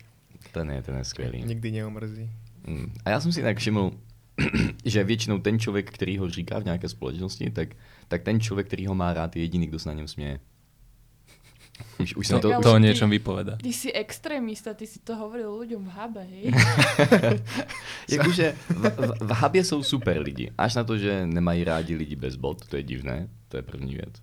[0.51, 1.43] ten je, ten je skvělý.
[1.43, 2.29] Nikdy neumrzí.
[2.67, 2.93] Mm.
[3.05, 3.91] A já jsem si tak všiml,
[4.85, 7.69] že většinou ten člověk, který ho říká v nějaké společnosti, tak,
[8.07, 10.39] tak ten člověk, který ho má rád, je jediný, kdo se na něm směje.
[11.99, 12.53] Už, už To, to...
[12.53, 13.55] ale to o ty- niečom vypoveda.
[13.55, 16.51] Ty si extrémista, ty si to hovoril ľuďom v hube, hej?
[18.11, 20.51] Jakože v, v, v Habě jsou super lidi.
[20.59, 23.95] Až na to, že nemají rádi lidi bez bod, to je divné, to je první
[23.95, 24.13] věc.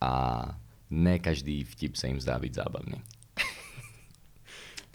[0.00, 0.10] A
[0.90, 3.02] ne každý vtip se jim zdá být zábavný.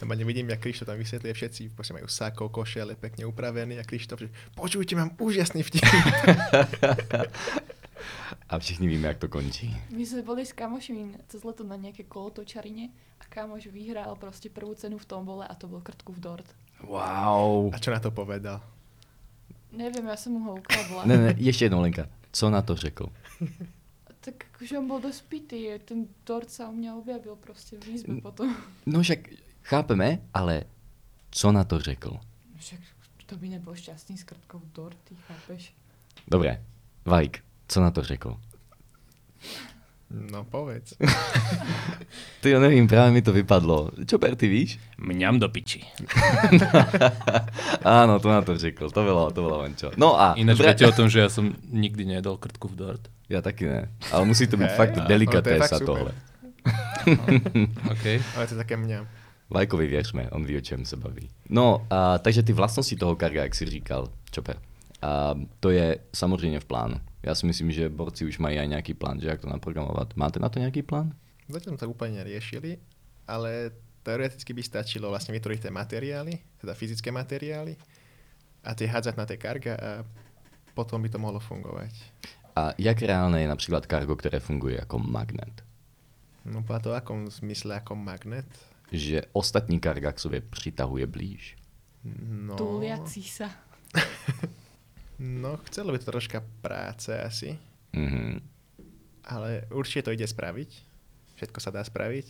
[0.04, 3.88] Tam ani vidím, jak Krištof tam vysvetľuje všetci, proste majú sáko, košele, pekne upravený a
[3.88, 5.80] Krištof, že počujte, mám úžasný vtip.
[8.52, 9.72] A všichni víme, jak to končí.
[9.96, 14.76] My sme boli s kamošmi cez leto na nejaké kolotočarine a kamoš vyhral proste prvú
[14.76, 16.48] cenu v tombole a to bol krtku v dort.
[16.84, 17.72] Wow.
[17.72, 18.60] A čo na to povedal?
[19.72, 21.08] Neviem, ja som mu ho ukradla.
[21.08, 22.12] Ne, ne, ještě jednou, Lenka.
[22.36, 23.08] Co na to řekl?
[24.24, 28.24] Tak akože on bol dosť pitý, ten dort sa u mňa objavil proste v izbe
[28.24, 28.56] potom.
[28.88, 29.20] No však
[29.63, 30.63] chápeme, ale
[31.32, 32.17] co na to řekl?
[32.58, 32.80] Však
[33.26, 35.73] to by nebol šťastný s krtkou v dort, ty chápeš?
[36.28, 36.62] Dobré,
[37.06, 38.38] Vajk, co na to řekl?
[40.13, 40.93] No povedz.
[42.41, 43.91] Ty jo, nevím, právě mi to vypadlo.
[44.06, 44.80] Čo, Per, ty víš?
[44.97, 45.82] Mňam do piči.
[47.84, 49.91] Áno, to na to řekl, to bylo, to bylo Vančo.
[49.97, 50.34] No a...
[50.38, 53.04] Ináč viete o tom, že ja som nikdy nejedol krtku v dort.
[53.30, 55.86] Já taky ne, ale musí to být Hej, fakt delikatésa super.
[55.86, 56.12] tohle.
[57.91, 58.06] OK.
[58.36, 59.23] Ale to je také mňa.
[59.54, 61.30] Vajkovi věřme, on ví, o čem se baví.
[61.50, 64.58] No, a, takže ty vlastnosti toho karga, jak jsi říkal, Čoper,
[65.02, 66.96] a, to je samozřejmě v plánu.
[67.24, 70.16] Já si myslím, že borci už mají aj nějaký plán, že jak to naprogramovat.
[70.16, 71.13] Máte na to nějaký plán?
[71.52, 72.80] Zatiaľ to úplne neriešili,
[73.28, 77.76] ale teoreticky by stačilo vlastne vytvoriť tie materiály, teda fyzické materiály
[78.63, 79.89] a tie hádzať na tie karga a
[80.72, 81.92] potom by to mohlo fungovať.
[82.56, 85.63] A jak reálné je například kargo, které funguje jako magnet?
[86.44, 88.48] No podľa toho, akom zmysle ako magnet.
[88.93, 91.56] Že ostatní karga k sobě přitahuje blíž.
[92.45, 93.49] No, Tuliaci sa.
[95.19, 97.58] no, chcelo by to troška práce asi,
[97.93, 98.41] Mhm.
[99.23, 100.69] ale určite to ide spraviť.
[101.36, 102.27] Všetko sa dá spraviť,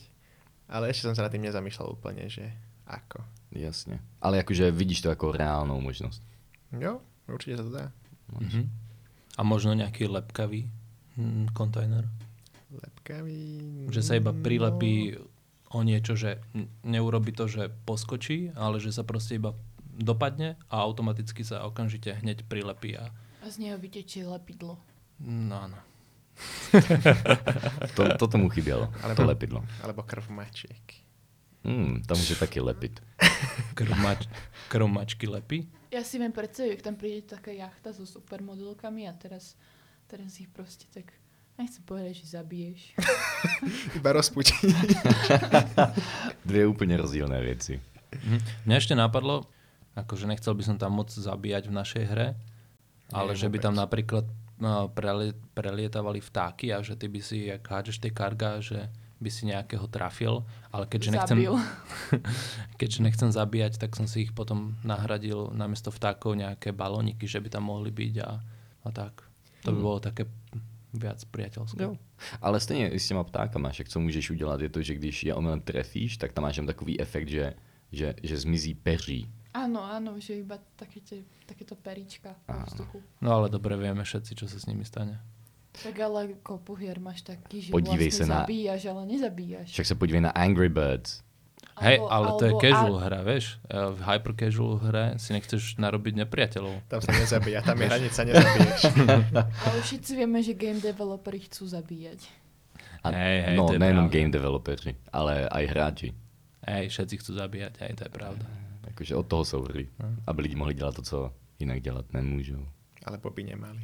[0.69, 2.53] ale ešte som sa nad tým nezamýšľal úplne, že
[2.87, 3.23] ako.
[3.51, 3.99] Jasně.
[4.21, 6.21] Ale jakože vidíš to jako reálnou možnost.
[6.79, 7.85] Jo, určite sa to dá.
[8.39, 8.69] Mhm.
[9.37, 10.69] A možno nejaký lepkavý
[11.17, 12.05] hm, kontajner?
[12.73, 13.41] Lepkavý...
[13.89, 15.17] Že sa iba no, prilepí
[15.73, 16.37] o niečo, že
[16.83, 19.57] neurobi to, že poskočí, ale že sa proste iba
[19.93, 23.09] dopadne a automaticky sa okamžite hneď prilepí a
[23.41, 24.77] A z neho vytečie lepidlo.
[25.19, 25.77] no áno.
[27.95, 29.61] To, to tomu chybělo, Alebo- to lepidlo.
[29.81, 30.81] Alebo krv mačiek.
[31.63, 32.99] Hmm, to může taky lepit.
[33.73, 34.27] Krv, mač,
[34.69, 35.69] krv mačky lepí.
[35.93, 39.53] Ja si viem predstaviť, ak tam príde taká jachta so supermodelkami a teraz,
[40.09, 41.13] teraz ich proste tak,
[41.57, 42.81] nechcem povedať, že zabiješ.
[43.97, 44.53] Iba rozputí.
[46.45, 47.81] Dvě úplně rozdílné věci.
[48.25, 48.37] Mhm.
[48.69, 49.49] Mňa ešte napadlo,
[49.97, 52.27] akože nechcel by som tam moc zabíjať v našej hre,
[53.09, 54.25] ale Nie, že by tam napríklad
[54.61, 58.85] no, preli, prelietávali vtáky a že ty by si, jak hádžeš tie karga, že
[59.17, 61.53] by si nejakého trafil, ale keďže nechcem, Zabil.
[62.79, 67.49] keďže nechcem zabíjať, tak som si ich potom nahradil namiesto vtákov nejaké balóniky, že by
[67.49, 68.29] tam mohli byť a,
[68.83, 69.25] a tak.
[69.65, 69.87] To by Hmm.
[69.89, 70.27] bolo také
[70.93, 71.83] viac priateľské.
[71.83, 71.97] Jo.
[72.41, 75.33] Ale stejně i s těma ptákama, však co můžeš udělat, je to, že když je
[75.35, 77.53] omylem trefíš, tak tam máš jen takový efekt, že,
[77.91, 79.29] že, že zmizí peří.
[79.53, 82.65] Áno, áno, že iba také tie, takéto períčka vo Áno.
[82.65, 82.97] vzduchu.
[83.21, 85.21] No ale dobre vieme všetci, čo sa s nimi stane.
[85.77, 89.69] Tak ale kopu hier máš taký, že Podívej vlastne sa na- zabíjaš, ale nezabíjaš.
[89.69, 91.21] Však se podívej na Angry Birds.
[91.73, 93.45] Hej, Alebo- ale to je casual a- hra, vieš.
[93.65, 96.85] E, V hyper casual hre si nechceš narobiť nepriateľov.
[96.85, 98.81] Tam sa nezabíja, tam je hranica, nezabiješ.
[99.41, 102.19] Ale všetci vieme, že game developeri chcú zabíjať.
[103.03, 106.09] A, Hej, hej, no, nejenom game developeri, ale aj hráči.
[106.63, 108.45] Hej, všetci chcú zabíjať, hej, to je pravda.
[108.93, 109.89] Akože od toho sú hry.
[110.29, 111.17] Aby lidi mohli dělat to, co
[111.59, 112.63] jinak dělat nemůžou.
[113.03, 113.81] Alebo by nemali.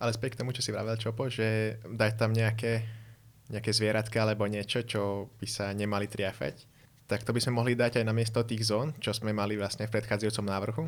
[0.00, 2.84] Ale späť k tomu, čo si vravel Čopo, že dať tam nejaké,
[3.52, 6.64] nejaké zvieratka alebo niečo, čo by sa nemali triafať,
[7.10, 9.90] tak to by sme mohli dať aj na miesto tých zón, čo sme mali vlastne
[9.90, 10.84] v predchádzajúcom návrhu.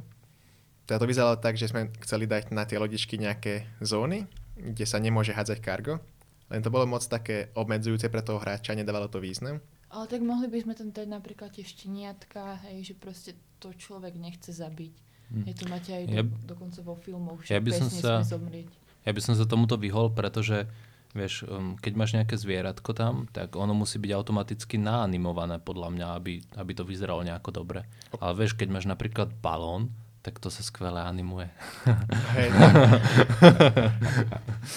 [0.87, 5.03] Teda to vyzeralo tak, že sme chceli dať na tie lodičky nejaké zóny, kde sa
[5.03, 5.99] nemôže hádzať kargo,
[6.47, 9.59] len to bolo moc také obmedzujúce pre toho hráča, nedávalo to význam.
[9.91, 14.15] Ale tak mohli by sme tam dať napríklad tie šteniatka, hej, že proste to človek
[14.15, 14.95] nechce zabiť.
[15.33, 15.45] Hm.
[15.49, 18.69] Hej, to máte aj Ja- do, dokonca vo filmoch, že Ja by som sa- zomrieť.
[19.03, 20.69] Ja by som sa tomuto vyhol, pretože
[21.13, 26.07] vieš, um, keď máš nejaké zvieratko tam, tak ono musí byť automaticky naanimované podľa mňa,
[26.17, 27.85] aby, aby to vyzeralo nejako dobre.
[28.17, 31.51] Ale vieš, keď máš napríklad balón, tak to sa skvele animuje.
[32.39, 32.49] Hej,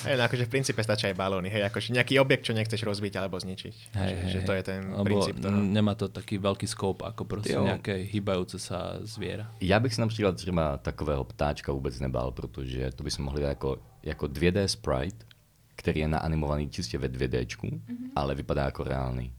[0.09, 3.13] hej, no akože v princípe stačí aj balóny, hej, akože nejaký objekt, čo nechceš rozbiť
[3.21, 3.93] alebo zničiť.
[3.93, 5.53] Hej, že, hej, že to je ten Lebo princíp toho.
[5.53, 7.61] n- nemá to taký veľký scope ako proste Jo.
[7.61, 9.45] nejaké hýbajúce sa zviera.
[9.61, 13.77] Já bych si například třeba takového ptáčka vůbec nebál, protože to bychom mohli dát jako,
[14.03, 15.25] jako 2D sprite,
[15.75, 18.09] který je naanimovaný čistě ve 2D, mm-hmm.
[18.15, 19.33] ale vypadá jako reálný.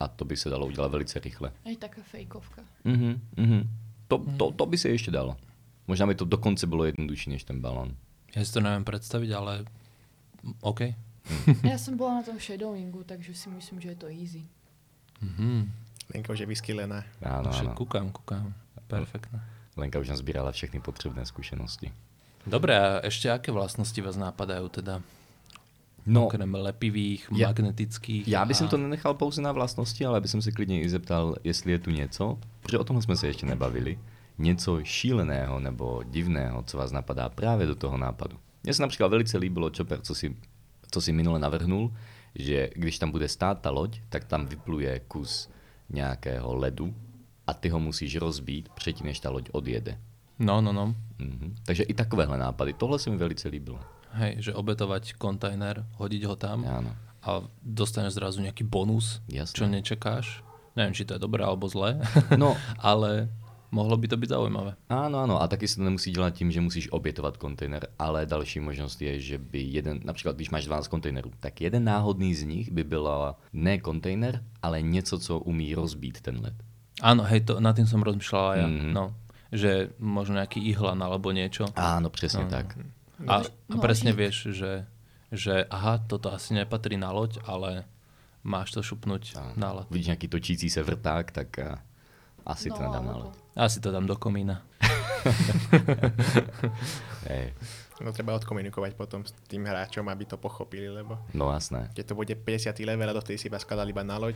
[0.00, 1.52] A to by se dalo udělat velice rychle.
[1.64, 2.62] Hej, taká fejkovka.
[2.84, 3.70] Mhm, mhm.
[4.08, 5.36] To, to, to by se ještě dalo.
[5.86, 7.96] Možná by to dokonce bylo jednodušší než ten balon.
[8.34, 9.62] Ja si to neviem predstaviť, ale
[10.58, 10.90] OK.
[11.62, 14.42] Ja som bola na tom shadowingu, takže si myslím, že je to easy.
[15.22, 15.70] Mhm.
[16.14, 17.06] Lenko, že vyskylená.
[17.22, 17.72] Áno, áno.
[17.78, 18.52] kúkam, kúkam.
[18.90, 19.40] Perfektné.
[19.78, 21.88] Lenka už nazbírala všechny potřebné zkušenosti.
[22.44, 25.00] Dobre, a ešte aké vlastnosti vás nápadajú teda?
[26.06, 28.28] No, Okrem lepivých, Ja- magnetických.
[28.28, 28.66] já bych a...
[28.66, 32.38] to nenechal pouze na vlastnosti, ale bych se klidně i zeptal, jestli je tu něco,
[32.62, 33.98] protože o tom jsme se ještě nebavili,
[34.38, 38.36] něco šíleného nebo divného, co vás napadá právě do toho nápadu.
[38.62, 40.36] Mně se například velice líbilo, Chopper, co si,
[40.90, 41.92] co si minule navrhnul,
[42.34, 45.48] že když tam bude stát ta loď, tak tam vypluje kus
[45.90, 46.94] nějakého ledu
[47.46, 49.98] a ty ho musíš rozbít předtím, než ta loď odjede.
[50.38, 50.94] No, no, no.
[51.18, 51.54] Mhm.
[51.66, 52.72] Takže i takovéhle nápady.
[52.72, 53.78] Tohle se mi velice líbilo.
[54.14, 56.90] Hej, že obetovať kontajner, hodiť ho tam Áno.
[57.20, 59.54] a dostaneš zrazu nejaký bonus, Jasné.
[59.54, 60.26] čo nečakáš.
[60.74, 61.98] Neviem, či to je dobré alebo zlé,
[62.34, 63.30] No, ale
[63.70, 64.78] mohlo by to byť zaujímavé.
[64.86, 68.60] Ano, ano, a taky se to nemusí dělat tím, že musíš obětovat kontejner, ale další
[68.60, 72.66] možnost je, že by jeden, například když máš 12 kontejnerů, tak jeden náhodný z nich
[72.72, 76.54] by byla ne kontejner, ale něco, co umí rozbít ten led.
[77.02, 78.66] Áno, hej, to, nad tým som rozmýšľal aj ja.
[78.70, 78.90] Mhm.
[78.94, 79.04] No,
[79.50, 81.66] že možno nejaký ihlan alebo niečo.
[81.74, 82.50] Áno, přesně No.
[82.50, 82.78] tak.
[83.26, 84.84] A, a No, presne vieš, že,
[85.30, 87.86] že aha, toto asi nepatrí na loď, ale
[88.42, 89.52] máš to šupnúť Áno.
[89.56, 89.86] na loď.
[89.90, 91.78] Vidíš nějaký točící se vrták, tak a,
[92.46, 93.32] asi to nedám na loď.
[93.56, 94.62] Asi to dám do komína.
[97.28, 97.54] Hej,
[98.02, 101.94] No treba odkomunikovať potom s tým hráčom, aby to pochopili, lebo no jasné.
[101.94, 102.74] keď to bude 50.
[102.82, 104.34] level a dovtedy si iba skladal iba na loď,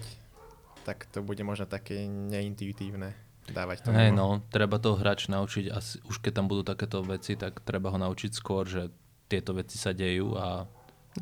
[0.87, 3.19] tak to bude možno také neintuitívne
[3.53, 3.91] dávať to.
[3.93, 7.91] Hej, no, treba toho hráč naučiť, asi, už keď tam budú takéto veci, tak treba
[7.91, 8.89] ho naučiť skôr, že
[9.29, 10.65] tieto veci sa dejú a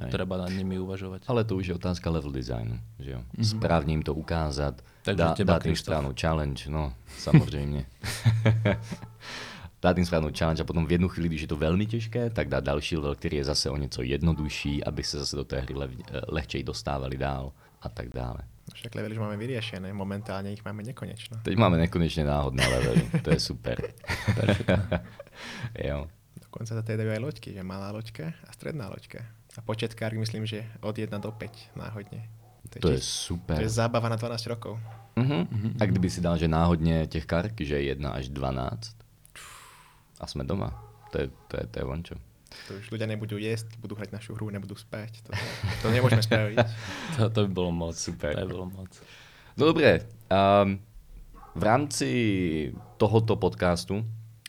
[0.00, 0.10] Hej.
[0.10, 1.26] treba nad nimi uvažovať.
[1.26, 3.20] Ale to už je otázka level designu, že jo?
[3.42, 5.84] Správně jim to ukázat, Takže dá, teba, dát jim Krištof.
[5.84, 7.86] správnou challenge, no, samozřejmě.
[9.82, 12.48] dát jim správnou challenge a potom v jednu chvíli, když je to velmi těžké, tak
[12.48, 15.74] dát další level, který je zase o něco jednodušší, aby se zase do té hry
[15.74, 18.38] lev, eh, lehčej dostávali dál a tak dále.
[18.74, 21.38] Však levely už máme vyriešené, momentálne ich máme nekonečno.
[21.42, 23.76] Teď máme nekonečně náhodné levely, to je super.
[25.84, 26.06] jo.
[26.40, 29.20] Dokonca sa teda dajú aj loďky, že malá loďka a stredná loďka.
[29.56, 32.28] A počet kárk myslím, že od 1 do 5 náhodne.
[32.80, 33.56] To je či- super.
[33.56, 34.80] to je zábava na 12 rokov.
[35.16, 35.76] Mhm.
[35.80, 38.96] A kdyby si dal, že náhodně těch kark, že je 1 až 12
[40.20, 40.72] a jsme doma.
[41.12, 42.14] To je, to je, to je vončo.
[42.68, 45.22] To už ľudia nebudú jesť, budú hrať našu hru, nebudú spať.
[45.26, 45.32] To,
[45.82, 46.58] to nemôžeme spraviť.
[47.16, 47.94] To, to by bolo moc.
[47.94, 48.34] Super.
[48.34, 48.90] To by bolo moc.
[49.56, 50.78] No dobré, um,
[51.54, 54.04] v rámci tohoto podcastu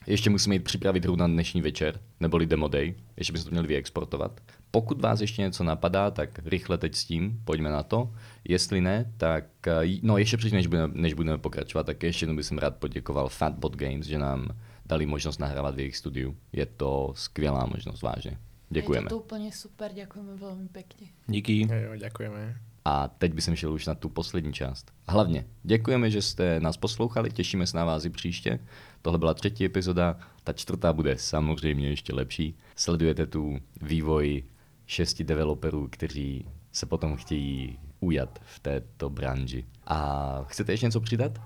[0.08, 3.67] ještě musíme jít připravit hru na dnešní večer, neboli Demo Day, ještě bychom to měli
[3.67, 4.41] vyexportovat.
[4.72, 8.13] Pokud vás ještě něco napadá, tak rychle teď s tím, pojďme na to.
[8.43, 12.36] Jestli ne, tak, eh, no ještě předtím, než budeme, než budeme pokračovat, tak ještě jednou
[12.36, 14.48] bych rád poděkoval Fatbot Games, že nám
[14.88, 16.38] dali možnost nahrávat v jejich studiu.
[16.54, 18.38] Je to skvělá možnost, vážně.
[18.69, 19.06] Děkujeme.
[19.06, 21.08] Je to úplne super, ďakujeme veľmi pekne.
[21.27, 21.67] Díky.
[21.71, 22.60] Jo, ďakujeme.
[22.88, 24.92] A teď bych šel už na tu poslední část.
[25.08, 28.60] Hlavně děkujeme, že jste nás poslouchali, těšíme se na vás i příště.
[29.02, 32.58] Tohle byla třetí epizoda, ta čtvrtá bude samozřejmě ještě lepší.
[32.75, 34.44] Sledujete tu vývoj
[34.85, 39.65] šesti developerů, kteří se potom chtějí ujat v této branži.
[39.88, 41.42] A chcete ještě něco přidat?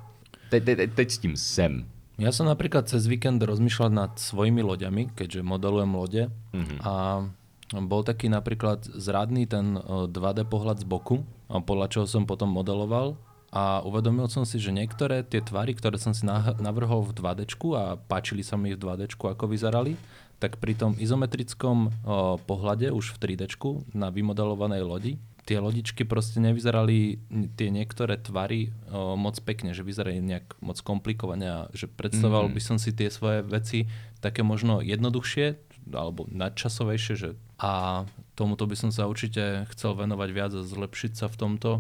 [0.50, 1.90] Teď, teď, teď, teď s tím sem.
[2.22, 6.76] Ja som napríklad cez víkend rozmýšľal nad svojimi loďami, keďže modelujem lode Mhm.
[6.86, 7.26] a
[7.82, 13.18] bol taký napríklad zradný ten eh, 2D pohľad z boku, podľa čoho som potom modeloval
[13.52, 16.24] a uvedomil som si, že niektoré tie tvary, ktoré som si
[16.62, 17.44] navrhol v 2D
[17.76, 20.00] a páčili sa mi v 2D, ako vyzerali,
[20.40, 23.52] tak pri tom izometrickom o, pohľade už v 3D
[23.94, 25.14] na vymodelovanej lodi,
[25.52, 27.20] tie lodičky proste nevyzerali
[27.60, 32.56] tie niektoré tvary o, moc pekne, že vyzerali nejak moc komplikovane a že predstavoval Mhm.
[32.56, 33.92] by som si tie svoje veci
[34.24, 35.60] také možno jednoduchšie
[35.92, 37.30] alebo nadčasovejšie, že
[37.60, 38.06] a
[38.40, 41.72] tomuto by som sa určite chcel venovať viac a zlepšiť sa v tomto,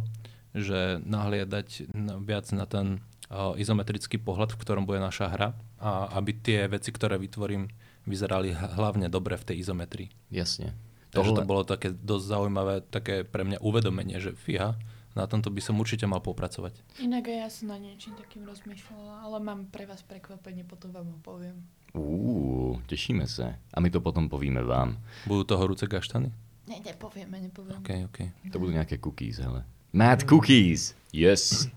[0.51, 2.99] že nahliadať na, viac na ten
[3.31, 7.71] o, izometrický pohľad, v ktorom bude naša hra a aby tie veci, ktoré vytvorím,
[8.03, 10.09] vyzerali hlavne dobre v tej izometrii.
[10.27, 10.73] Jasne.
[11.11, 14.79] Takže to bolo také dosť zaujímavé, také pre mňa uvedomenie, že fíha,
[15.11, 16.79] na tomto by som určite mal popracovať.
[17.03, 21.11] Inak aj ja som na niečím takým rozmýšľala, ale mám pre vás prekvapenie, potom vám
[21.11, 21.59] ho poviem.
[21.91, 23.59] Uú, tešíme sa.
[23.75, 24.95] A my to potom povíme vám.
[25.27, 26.31] Budú to horúce gaštany?
[26.71, 27.83] Ne, nepovieme, nepovieme.
[27.83, 28.19] OK, OK.
[28.55, 29.67] To budú nejaké cookies, hele.
[29.91, 30.95] Mad cookies!
[31.11, 31.67] Yes!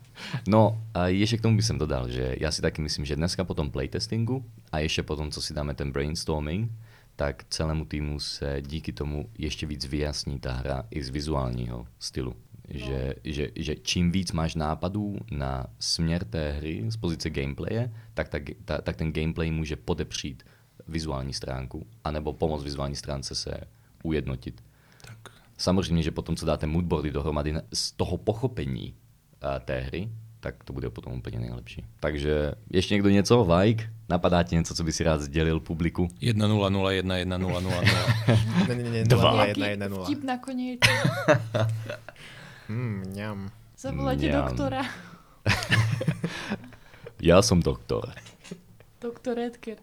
[0.47, 3.43] No a ešte k tomu by som dodal, že ja si taky myslím, že dneska
[3.43, 6.71] po tom playtestingu a ešte potom, co si dáme ten brainstorming,
[7.17, 12.37] tak celému týmu se díky tomu ještě víc vyjasní ta hra i z vizuálního stylu.
[12.69, 18.29] Že, že, že čím víc máš nápadů na směr té hry z pozice gameplaye, tak,
[18.29, 20.43] ta, ta, tak ten gameplay může podepřít
[20.89, 23.61] vizuální stránku, anebo pomoct vizuální stránce se
[24.03, 24.65] ujednotit.
[25.01, 25.31] Tak.
[25.57, 28.95] Samozřejmě, že potom, co dáte moodboardy dohromady z toho pochopení
[29.41, 30.11] a, té hry,
[30.45, 31.85] tak to bude potom úplně nejlepší.
[32.01, 33.55] Takže ještě někdo něco?
[33.55, 33.85] Like?
[34.09, 36.09] Napadá ti něco, co by si rád sdělil publiku?
[36.21, 38.39] 1 0 0 1 1 0 0 0.
[38.69, 39.31] Ne, ne, ne, Dva.
[39.31, 40.05] 0, Nejaký 1, 1, 0.
[40.05, 40.81] vtip nakoniec.
[42.69, 43.51] Mm, ňam.
[43.79, 44.45] Zavoláte Mňam.
[44.49, 44.83] doktora.
[47.23, 48.13] Já jsem doktor
[49.01, 49.77] Doktor Edgar.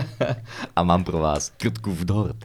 [0.76, 2.36] a mám pro vás krtku v dort.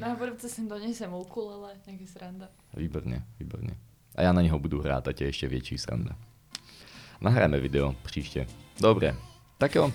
[0.00, 2.48] Na budúce sem donesem ukulele, je sranda.
[2.76, 3.76] Výborně, výborně.
[4.14, 6.16] A já na něho budu hrát, ať je ještě větší sranda.
[7.20, 8.46] Nahráme video příště.
[8.80, 9.16] Dobré,
[9.58, 9.92] tak jo.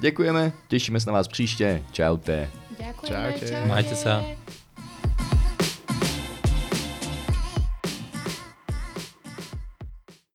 [0.00, 1.82] Děkujeme, těšíme se na vás příště.
[1.92, 2.50] Čaute.
[2.78, 3.46] Ďakujeme, Čaute.
[3.48, 3.66] čaute.
[3.66, 4.24] Majte sa.